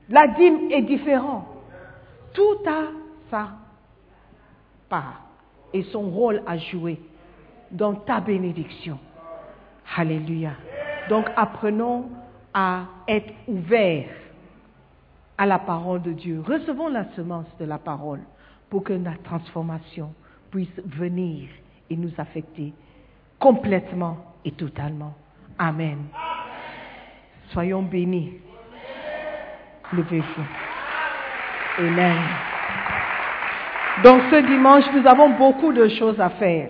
La 0.10 0.28
dîme 0.28 0.72
est 0.72 0.82
différente. 0.82 1.46
Tout 2.34 2.58
a 2.68 2.88
sa 3.30 3.50
part 4.90 5.22
et 5.74 5.84
son 5.84 6.10
rôle 6.10 6.42
à 6.48 6.58
jouer 6.58 7.00
dans 7.72 7.94
ta 7.94 8.20
bénédiction. 8.20 9.00
Alléluia. 9.96 10.52
Donc 11.10 11.26
apprenons 11.36 12.10
à 12.54 12.86
être 13.08 13.34
ouverts 13.48 14.10
à 15.38 15.46
la 15.46 15.60
parole 15.60 16.02
de 16.02 16.12
Dieu. 16.12 16.44
Recevons 16.46 16.90
la 16.90 17.06
semence 17.16 17.48
de 17.60 17.66
la 17.66 17.78
parole 17.78 18.22
pour 18.70 18.84
que 18.84 18.94
la 18.94 19.16
transformation 19.24 20.14
puisse 20.52 20.82
venir 20.86 21.50
et 21.90 21.96
nous 21.96 22.12
affecter 22.18 22.74
complètement 23.40 24.18
et 24.44 24.52
totalement. 24.52 25.14
Amen. 25.58 25.98
Soyons 27.54 27.82
bénis. 27.82 28.34
Levez-vous. 29.94 30.44
Amen. 31.80 32.18
Donc 34.04 34.22
ce 34.30 34.36
dimanche, 34.48 34.84
nous 34.94 35.06
avons 35.08 35.30
beaucoup 35.32 35.74
de 35.74 35.88
choses 35.90 36.20
à 36.20 36.30
faire. 36.30 36.70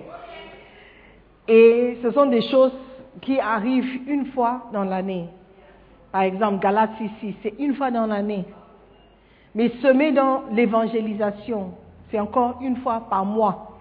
Et 1.47 1.97
ce 2.01 2.11
sont 2.11 2.27
des 2.27 2.41
choses 2.49 2.71
qui 3.21 3.39
arrive 3.39 4.07
une 4.07 4.27
fois 4.27 4.69
dans 4.71 4.83
l'année. 4.83 5.27
Par 6.11 6.21
exemple, 6.21 6.59
Galates 6.59 6.99
ici, 7.01 7.35
c'est 7.43 7.53
une 7.59 7.75
fois 7.75 7.91
dans 7.91 8.05
l'année. 8.05 8.45
Mais 9.53 9.69
semer 9.81 10.11
dans 10.11 10.43
l'évangélisation, 10.51 11.73
c'est 12.09 12.19
encore 12.19 12.59
une 12.61 12.77
fois 12.77 13.05
par 13.09 13.25
mois. 13.25 13.77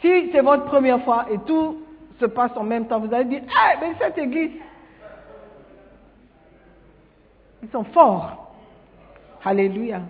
Si 0.00 0.30
c'est 0.32 0.40
votre 0.40 0.64
première 0.64 1.02
fois 1.04 1.26
et 1.30 1.38
tout 1.46 1.78
se 2.20 2.26
passe 2.26 2.52
en 2.56 2.64
même 2.64 2.86
temps, 2.86 3.00
vous 3.00 3.12
allez 3.12 3.24
dire, 3.24 3.42
ah, 3.56 3.74
mais 3.80 3.94
cette 3.98 4.18
église, 4.18 4.50
ils 7.62 7.68
sont 7.70 7.84
forts. 7.84 8.54
Alléluia. 9.44 10.02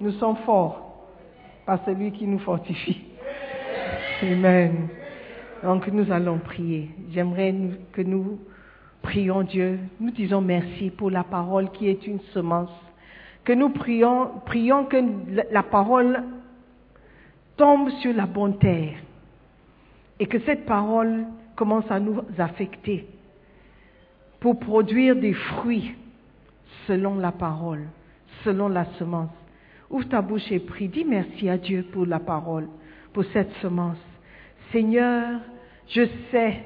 Nous 0.00 0.12
sommes 0.12 0.36
forts 0.44 1.08
par 1.64 1.84
celui 1.84 2.12
qui 2.12 2.26
nous 2.26 2.38
fortifie. 2.40 3.04
Amen. 4.22 4.88
Donc 5.62 5.86
nous 5.88 6.10
allons 6.12 6.38
prier. 6.38 6.90
J'aimerais 7.12 7.54
que 7.92 8.02
nous 8.02 8.38
prions 9.02 9.42
Dieu. 9.42 9.78
Nous 10.00 10.10
disons 10.10 10.40
merci 10.40 10.90
pour 10.90 11.10
la 11.10 11.24
parole 11.24 11.70
qui 11.70 11.88
est 11.88 12.06
une 12.06 12.20
semence. 12.32 12.70
Que 13.44 13.52
nous 13.52 13.70
prions, 13.70 14.40
prions 14.44 14.84
que 14.84 14.96
la 15.52 15.62
parole 15.62 16.22
tombe 17.56 17.90
sur 18.00 18.12
la 18.12 18.26
bonne 18.26 18.58
terre. 18.58 18.94
Et 20.18 20.26
que 20.26 20.38
cette 20.40 20.66
parole 20.66 21.26
commence 21.54 21.90
à 21.90 22.00
nous 22.00 22.22
affecter 22.38 23.06
pour 24.40 24.58
produire 24.58 25.16
des 25.16 25.32
fruits 25.32 25.94
selon 26.86 27.16
la 27.16 27.32
parole, 27.32 27.84
selon 28.44 28.68
la 28.68 28.84
semence. 28.98 29.30
Ouvre 29.90 30.08
ta 30.08 30.22
bouche 30.22 30.50
et 30.50 30.58
prie. 30.58 30.88
Dis 30.88 31.04
merci 31.04 31.48
à 31.48 31.58
Dieu 31.58 31.84
pour 31.92 32.06
la 32.06 32.18
parole, 32.18 32.68
pour 33.12 33.24
cette 33.32 33.52
semence. 33.62 33.98
Seigneur, 34.72 35.40
je 35.88 36.02
sais 36.30 36.64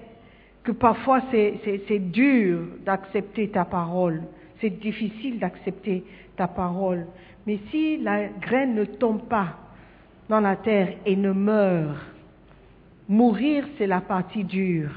que 0.62 0.72
parfois 0.72 1.22
c'est 1.30 1.98
dur 1.98 2.60
d'accepter 2.84 3.48
ta 3.50 3.64
parole, 3.64 4.22
c'est 4.60 4.70
difficile 4.70 5.38
d'accepter 5.38 6.04
ta 6.36 6.48
parole, 6.48 7.06
mais 7.46 7.58
si 7.70 7.98
la 7.98 8.28
graine 8.28 8.74
ne 8.74 8.84
tombe 8.84 9.22
pas 9.28 9.56
dans 10.28 10.40
la 10.40 10.56
terre 10.56 10.94
et 11.04 11.16
ne 11.16 11.32
meurt, 11.32 11.96
mourir 13.08 13.64
c'est 13.76 13.86
la 13.86 14.00
partie 14.00 14.44
dure, 14.44 14.90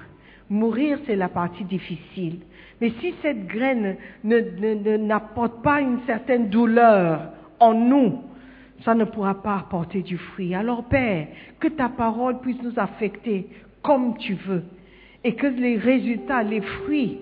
mourir 0.49 0.99
c'est 1.05 1.15
la 1.15 1.29
partie 1.29 1.63
difficile. 1.63 2.39
Mais 2.83 2.91
si 2.99 3.15
cette 3.21 3.47
graine 3.47 3.95
n'apporte 4.25 5.63
pas 5.63 5.79
une 5.79 5.99
certaine 6.05 6.49
douleur 6.49 7.21
en 7.57 7.73
nous, 7.73 8.15
ça 8.83 8.93
ne 8.93 9.05
pourra 9.05 9.35
pas 9.35 9.55
apporter 9.55 10.01
du 10.01 10.17
fruit. 10.17 10.53
Alors 10.53 10.83
Père, 10.83 11.27
que 11.61 11.69
ta 11.69 11.87
parole 11.87 12.41
puisse 12.41 12.61
nous 12.61 12.73
affecter 12.75 13.47
comme 13.83 14.17
tu 14.17 14.33
veux 14.33 14.63
et 15.23 15.33
que 15.33 15.47
les 15.47 15.77
résultats, 15.77 16.43
les 16.43 16.59
fruits 16.59 17.19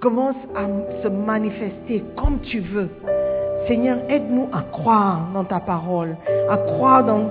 commencent 0.00 0.34
à 0.56 0.66
se 1.04 1.06
manifester 1.06 2.02
comme 2.16 2.40
tu 2.40 2.58
veux. 2.58 2.90
Seigneur, 3.68 3.98
aide-nous 4.08 4.48
à 4.52 4.62
croire 4.62 5.30
dans 5.32 5.44
ta 5.44 5.60
parole, 5.60 6.16
à 6.50 6.56
croire 6.56 7.04
dans 7.04 7.30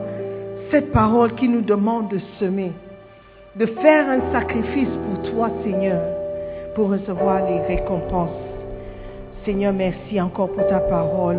cette 0.71 0.93
parole 0.93 1.36
qui 1.36 1.49
nous 1.49 1.59
demande 1.61 2.07
de 2.07 2.19
semer, 2.39 2.71
de 3.57 3.65
faire 3.65 4.09
un 4.09 4.32
sacrifice 4.32 4.88
pour 4.88 5.30
toi, 5.30 5.49
Seigneur, 5.65 6.14
pour 6.76 6.89
recevoir 6.89 7.39
les 7.47 7.76
récompenses. 7.76 8.30
Seigneur, 9.45 9.73
merci 9.73 10.19
encore 10.19 10.49
pour 10.49 10.67
ta 10.67 10.80
parole. 10.80 11.38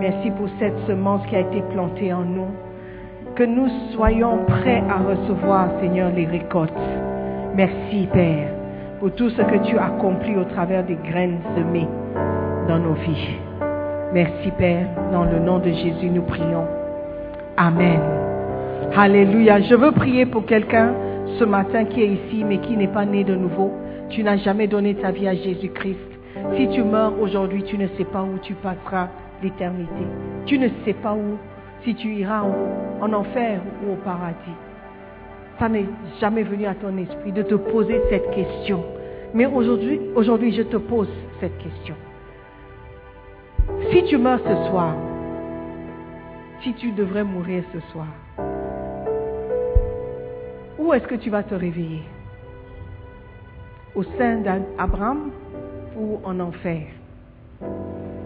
Merci 0.00 0.30
pour 0.32 0.48
cette 0.58 0.76
semence 0.86 1.24
qui 1.28 1.36
a 1.36 1.40
été 1.40 1.62
plantée 1.72 2.12
en 2.12 2.24
nous. 2.24 2.48
Que 3.36 3.44
nous 3.44 3.68
soyons 3.94 4.38
prêts 4.46 4.82
à 4.90 4.98
recevoir, 4.98 5.68
Seigneur, 5.80 6.10
les 6.14 6.26
récoltes. 6.26 6.72
Merci, 7.54 8.08
Père, 8.12 8.48
pour 8.98 9.12
tout 9.12 9.30
ce 9.30 9.42
que 9.42 9.68
tu 9.68 9.78
as 9.78 9.86
accompli 9.86 10.36
au 10.36 10.44
travers 10.44 10.84
des 10.84 10.96
graines 10.96 11.38
semées 11.54 11.88
dans 12.66 12.78
nos 12.78 12.94
vies. 12.94 13.36
Merci, 14.12 14.50
Père. 14.58 14.86
Dans 15.12 15.24
le 15.24 15.38
nom 15.38 15.58
de 15.58 15.70
Jésus, 15.70 16.10
nous 16.10 16.22
prions. 16.22 16.64
Amen. 17.56 18.00
Alléluia. 18.96 19.60
Je 19.60 19.74
veux 19.74 19.92
prier 19.92 20.26
pour 20.26 20.44
quelqu'un 20.44 20.92
ce 21.38 21.44
matin 21.44 21.84
qui 21.84 22.02
est 22.02 22.08
ici, 22.08 22.44
mais 22.44 22.58
qui 22.58 22.76
n'est 22.76 22.88
pas 22.88 23.04
né 23.04 23.22
de 23.22 23.34
nouveau. 23.34 23.70
Tu 24.10 24.22
n'as 24.22 24.36
jamais 24.36 24.66
donné 24.66 24.94
ta 24.94 25.10
vie 25.10 25.28
à 25.28 25.34
Jésus-Christ. 25.34 25.98
Si 26.56 26.68
tu 26.68 26.82
meurs 26.82 27.20
aujourd'hui, 27.20 27.62
tu 27.64 27.76
ne 27.76 27.88
sais 27.96 28.04
pas 28.04 28.22
où 28.22 28.38
tu 28.38 28.54
passeras 28.54 29.08
l'éternité. 29.42 30.04
Tu 30.46 30.58
ne 30.58 30.68
sais 30.84 30.92
pas 30.92 31.14
où, 31.14 31.38
si 31.84 31.94
tu 31.94 32.14
iras 32.14 32.42
en, 32.42 33.04
en 33.04 33.12
enfer 33.12 33.60
ou 33.84 33.92
au 33.92 33.96
paradis. 33.96 34.56
Ça 35.58 35.68
n'est 35.68 35.86
jamais 36.20 36.42
venu 36.42 36.66
à 36.66 36.74
ton 36.74 36.96
esprit 36.98 37.32
de 37.32 37.42
te 37.42 37.54
poser 37.54 38.00
cette 38.10 38.30
question. 38.30 38.84
Mais 39.34 39.46
aujourd'hui, 39.46 40.00
aujourd'hui, 40.14 40.54
je 40.54 40.62
te 40.62 40.76
pose 40.76 41.10
cette 41.40 41.56
question. 41.58 41.94
Si 43.90 44.04
tu 44.04 44.18
meurs 44.18 44.40
ce 44.40 44.70
soir, 44.70 44.94
si 46.62 46.74
tu 46.74 46.92
devrais 46.92 47.24
mourir 47.24 47.64
ce 47.72 47.80
soir, 47.92 48.06
où 50.78 50.92
est-ce 50.92 51.06
que 51.06 51.16
tu 51.16 51.30
vas 51.30 51.42
te 51.42 51.54
réveiller? 51.54 52.02
Au 53.96 54.02
sein 54.18 54.42
d'Abraham 54.42 55.30
ou 55.98 56.18
en 56.22 56.38
enfer 56.38 56.82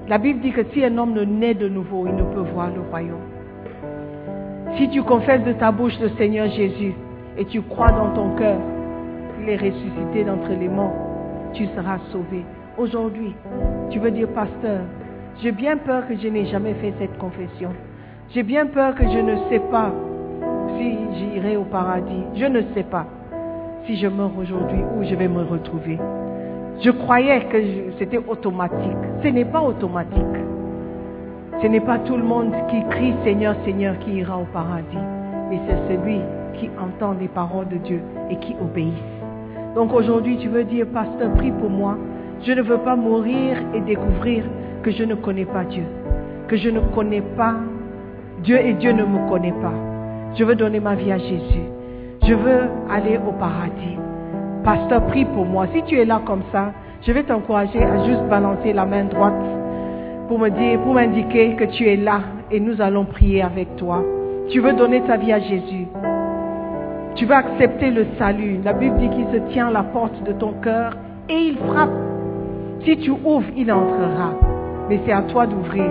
La 0.09 0.19
Bible 0.19 0.41
dit 0.41 0.51
que 0.51 0.65
si 0.73 0.85
un 0.85 0.99
homme 0.99 1.13
ne 1.13 1.23
naît 1.23 1.55
de 1.55 1.69
nouveau, 1.69 2.09
il 2.09 2.17
ne 2.17 2.25
peut 2.25 2.45
voir 2.53 2.71
le 2.75 2.81
royaume. 2.81 3.21
Si 4.77 4.89
tu 4.91 5.01
confesses 5.05 5.45
de 5.45 5.53
ta 5.53 5.71
bouche 5.71 5.97
le 6.01 6.09
Seigneur 6.19 6.49
Jésus 6.49 6.93
et 7.39 7.45
tu 7.45 7.63
crois 7.63 7.93
dans 7.93 8.11
ton 8.15 8.35
cœur 8.35 8.59
qu'il 9.37 9.49
est 9.49 9.59
ressuscité 9.59 10.25
d'entre 10.25 10.51
les 10.59 10.69
morts, 10.69 10.97
tu 11.53 11.67
seras 11.67 11.99
sauvé. 12.11 12.45
Aujourd'hui, 12.77 13.33
tu 13.91 14.01
veux 14.01 14.11
dire, 14.11 14.27
pasteur, 14.31 14.81
j'ai 15.41 15.53
bien 15.53 15.77
peur 15.77 16.09
que 16.09 16.17
je 16.17 16.27
n'ai 16.27 16.47
jamais 16.47 16.75
fait 16.75 16.95
cette 16.99 17.17
confession. 17.17 17.71
J'ai 18.31 18.43
bien 18.43 18.67
peur 18.67 18.97
que 18.97 19.05
je 19.05 19.19
ne 19.19 19.37
sais 19.49 19.61
pas 19.71 19.93
si 20.77 20.97
j'irai 21.15 21.57
au 21.57 21.65
paradis. 21.65 22.25
Je 22.35 22.47
ne 22.47 22.63
sais 22.75 22.83
pas 22.83 23.07
si 23.87 23.97
je 23.97 24.07
meurs 24.07 24.37
aujourd'hui 24.39 24.81
où 24.97 25.05
je 25.05 25.15
vais 25.15 25.29
me 25.29 25.43
retrouver? 25.43 25.99
Je 26.83 26.91
croyais 26.91 27.41
que 27.47 27.59
c'était 27.99 28.19
automatique. 28.19 28.97
Ce 29.23 29.29
n'est 29.29 29.45
pas 29.45 29.61
automatique. 29.61 30.25
Ce 31.61 31.67
n'est 31.67 31.81
pas 31.81 31.99
tout 31.99 32.17
le 32.17 32.23
monde 32.23 32.53
qui 32.71 32.83
crie 32.89 33.13
Seigneur, 33.23 33.55
Seigneur 33.65 33.99
qui 33.99 34.13
ira 34.13 34.39
au 34.39 34.47
paradis. 34.53 34.97
Mais 35.51 35.59
c'est 35.67 35.95
celui 35.95 36.21
qui 36.59 36.71
entend 36.81 37.15
les 37.21 37.29
paroles 37.29 37.69
de 37.69 37.77
Dieu 37.77 38.01
et 38.31 38.37
qui 38.37 38.55
obéisse. 38.63 38.95
Donc 39.75 39.93
aujourd'hui, 39.93 40.39
tu 40.39 40.49
veux 40.49 40.65
dire, 40.65 40.87
pasteur, 40.87 41.33
prie 41.35 41.53
pour 41.53 41.71
moi. 41.71 41.97
Je 42.43 42.53
ne 42.53 42.63
veux 42.63 42.79
pas 42.79 42.97
mourir 42.97 43.59
et 43.75 43.81
découvrir 43.83 44.45
que 44.83 44.91
je 44.91 45.05
ne 45.05 45.15
connais 45.15 45.45
pas 45.45 45.65
Dieu. 45.65 45.85
Que 46.49 46.57
je 46.57 46.71
ne 46.71 46.81
connais 46.95 47.23
pas 47.37 47.57
Dieu 48.43 48.59
et 48.59 48.73
Dieu 48.75 48.93
ne 48.93 49.05
me 49.05 49.29
connaît 49.29 49.55
pas. 49.61 49.75
Je 50.35 50.45
veux 50.45 50.55
donner 50.55 50.81
ma 50.81 50.95
vie 50.95 51.13
à 51.13 51.19
Jésus. 51.19 51.80
Je 52.31 52.37
veux 52.37 52.71
aller 52.89 53.19
au 53.27 53.33
paradis. 53.33 53.99
Pasteur, 54.63 55.05
prie 55.09 55.25
pour 55.25 55.45
moi. 55.45 55.67
Si 55.75 55.83
tu 55.83 55.99
es 55.99 56.05
là 56.05 56.21
comme 56.25 56.45
ça, 56.53 56.73
je 57.03 57.11
vais 57.11 57.25
t'encourager 57.25 57.83
à 57.83 58.05
juste 58.07 58.23
balancer 58.29 58.73
la 58.73 58.87
main 58.87 59.03
droite 59.03 59.43
pour 60.29 60.39
me 60.39 60.49
dire, 60.49 60.81
pour 60.83 60.95
m'indiquer 60.95 61.57
que 61.57 61.65
tu 61.65 61.89
es 61.89 61.97
là 61.97 62.21
et 62.53 62.61
nous 62.61 62.81
allons 62.81 63.05
prier 63.05 63.43
avec 63.43 63.75
toi. 63.75 64.05
Tu 64.49 64.61
veux 64.61 64.73
donner 64.75 65.01
ta 65.01 65.17
vie 65.17 65.33
à 65.33 65.41
Jésus. 65.41 65.89
Tu 67.17 67.27
veux 67.27 67.35
accepter 67.35 67.91
le 67.91 68.07
salut. 68.17 68.61
La 68.65 68.75
Bible 68.75 68.97
dit 68.99 69.09
qu'il 69.09 69.27
se 69.33 69.53
tient 69.53 69.67
à 69.67 69.73
la 69.73 69.83
porte 69.83 70.23
de 70.23 70.31
ton 70.31 70.53
cœur 70.63 70.97
et 71.29 71.35
il 71.37 71.57
frappe. 71.57 71.91
Si 72.85 72.97
tu 72.99 73.11
ouvres, 73.11 73.51
il 73.57 73.73
entrera. 73.73 74.35
Mais 74.89 75.01
c'est 75.05 75.13
à 75.13 75.23
toi 75.23 75.49
d'ouvrir. 75.49 75.91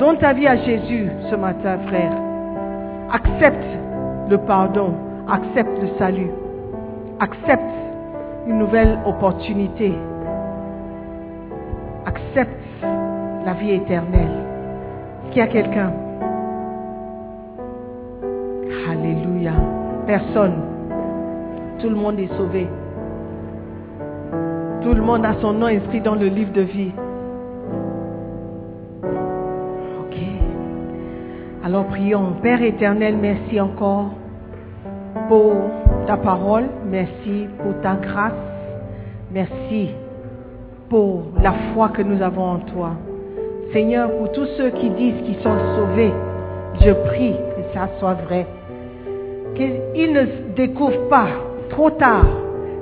Donne 0.00 0.18
ta 0.18 0.32
vie 0.32 0.48
à 0.48 0.56
Jésus 0.56 1.08
ce 1.30 1.36
matin, 1.36 1.78
frère. 1.86 2.14
Accepte 3.12 3.78
le 4.28 4.38
pardon. 4.38 5.11
Accepte 5.28 5.80
le 5.80 5.88
salut. 5.98 6.30
Accepte 7.20 7.62
une 8.46 8.58
nouvelle 8.58 8.98
opportunité. 9.06 9.92
Accepte 12.04 12.50
la 12.82 13.52
vie 13.54 13.72
éternelle. 13.72 14.32
Est-ce 15.22 15.32
qu'il 15.32 15.38
y 15.38 15.42
a 15.42 15.46
quelqu'un? 15.46 15.92
Alléluia. 18.90 19.52
Personne. 20.06 20.60
Tout 21.80 21.88
le 21.88 21.96
monde 21.96 22.18
est 22.18 22.36
sauvé. 22.36 22.66
Tout 24.82 24.94
le 24.94 25.02
monde 25.02 25.24
a 25.24 25.34
son 25.40 25.52
nom 25.52 25.66
inscrit 25.66 26.00
dans 26.00 26.16
le 26.16 26.26
livre 26.26 26.52
de 26.52 26.62
vie. 26.62 26.92
Ok. 30.00 30.16
Alors 31.64 31.86
prions. 31.86 32.32
Père 32.42 32.60
éternel, 32.62 33.16
merci 33.20 33.60
encore 33.60 34.10
pour 35.28 35.52
ta 36.06 36.16
parole. 36.16 36.64
Merci 36.90 37.46
pour 37.58 37.80
ta 37.82 37.94
grâce. 37.96 38.32
Merci 39.30 39.90
pour 40.88 41.24
la 41.42 41.52
foi 41.72 41.88
que 41.88 42.02
nous 42.02 42.20
avons 42.22 42.44
en 42.44 42.58
toi. 42.58 42.90
Seigneur, 43.72 44.10
pour 44.10 44.30
tous 44.32 44.46
ceux 44.58 44.70
qui 44.70 44.90
disent 44.90 45.22
qu'ils 45.24 45.42
sont 45.42 45.56
sauvés, 45.76 46.12
je 46.80 46.90
prie 46.92 47.32
que 47.32 47.74
ça 47.74 47.88
soit 47.98 48.14
vrai. 48.14 48.46
Qu'ils 49.54 50.12
ne 50.12 50.54
découvrent 50.54 51.08
pas 51.08 51.28
trop 51.70 51.90
tard 51.90 52.26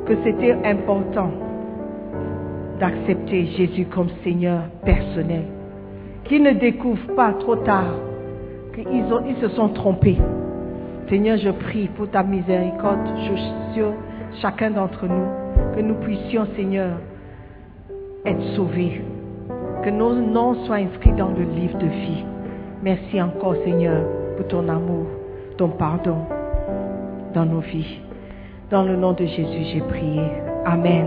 que 0.07 0.14
c'était 0.24 0.57
important 0.64 1.30
d'accepter 2.80 3.47
Jésus 3.57 3.86
comme 3.86 4.09
Seigneur 4.24 4.62
personnel. 4.84 5.45
Qu'ils 6.24 6.43
ne 6.43 6.53
découvrent 6.53 7.14
pas 7.14 7.32
trop 7.34 7.57
tard 7.57 7.95
qu'ils 8.74 9.05
ils 9.28 9.41
se 9.41 9.49
sont 9.55 9.68
trompés. 9.68 10.18
Seigneur, 11.11 11.39
je 11.39 11.51
prie 11.51 11.89
pour 11.89 12.09
ta 12.09 12.23
miséricorde 12.23 13.01
sur 13.75 13.93
chacun 14.41 14.71
d'entre 14.71 15.09
nous, 15.09 15.75
que 15.75 15.81
nous 15.81 15.97
puissions, 15.97 16.47
Seigneur, 16.55 16.99
être 18.25 18.43
sauvés, 18.55 19.03
que 19.85 19.91
nos 19.91 20.15
noms 20.15 20.65
soient 20.67 20.77
inscrits 20.77 21.13
dans 21.15 21.31
le 21.31 21.43
livre 21.43 21.77
de 21.79 21.87
vie. 21.87 22.25
Merci 22.85 23.21
encore, 23.21 23.57
Seigneur, 23.65 24.07
pour 24.37 24.47
ton 24.47 24.69
amour, 24.69 25.07
ton 25.59 25.71
pardon 25.71 26.19
dans 27.35 27.45
nos 27.45 27.61
vies. 27.61 27.99
Dans 28.71 28.85
le 28.85 28.95
nom 28.95 29.13
de 29.13 29.27
Jésus, 29.27 29.65
j'ai 29.73 29.81
prié. 29.81 30.23
Amen. 30.65 31.07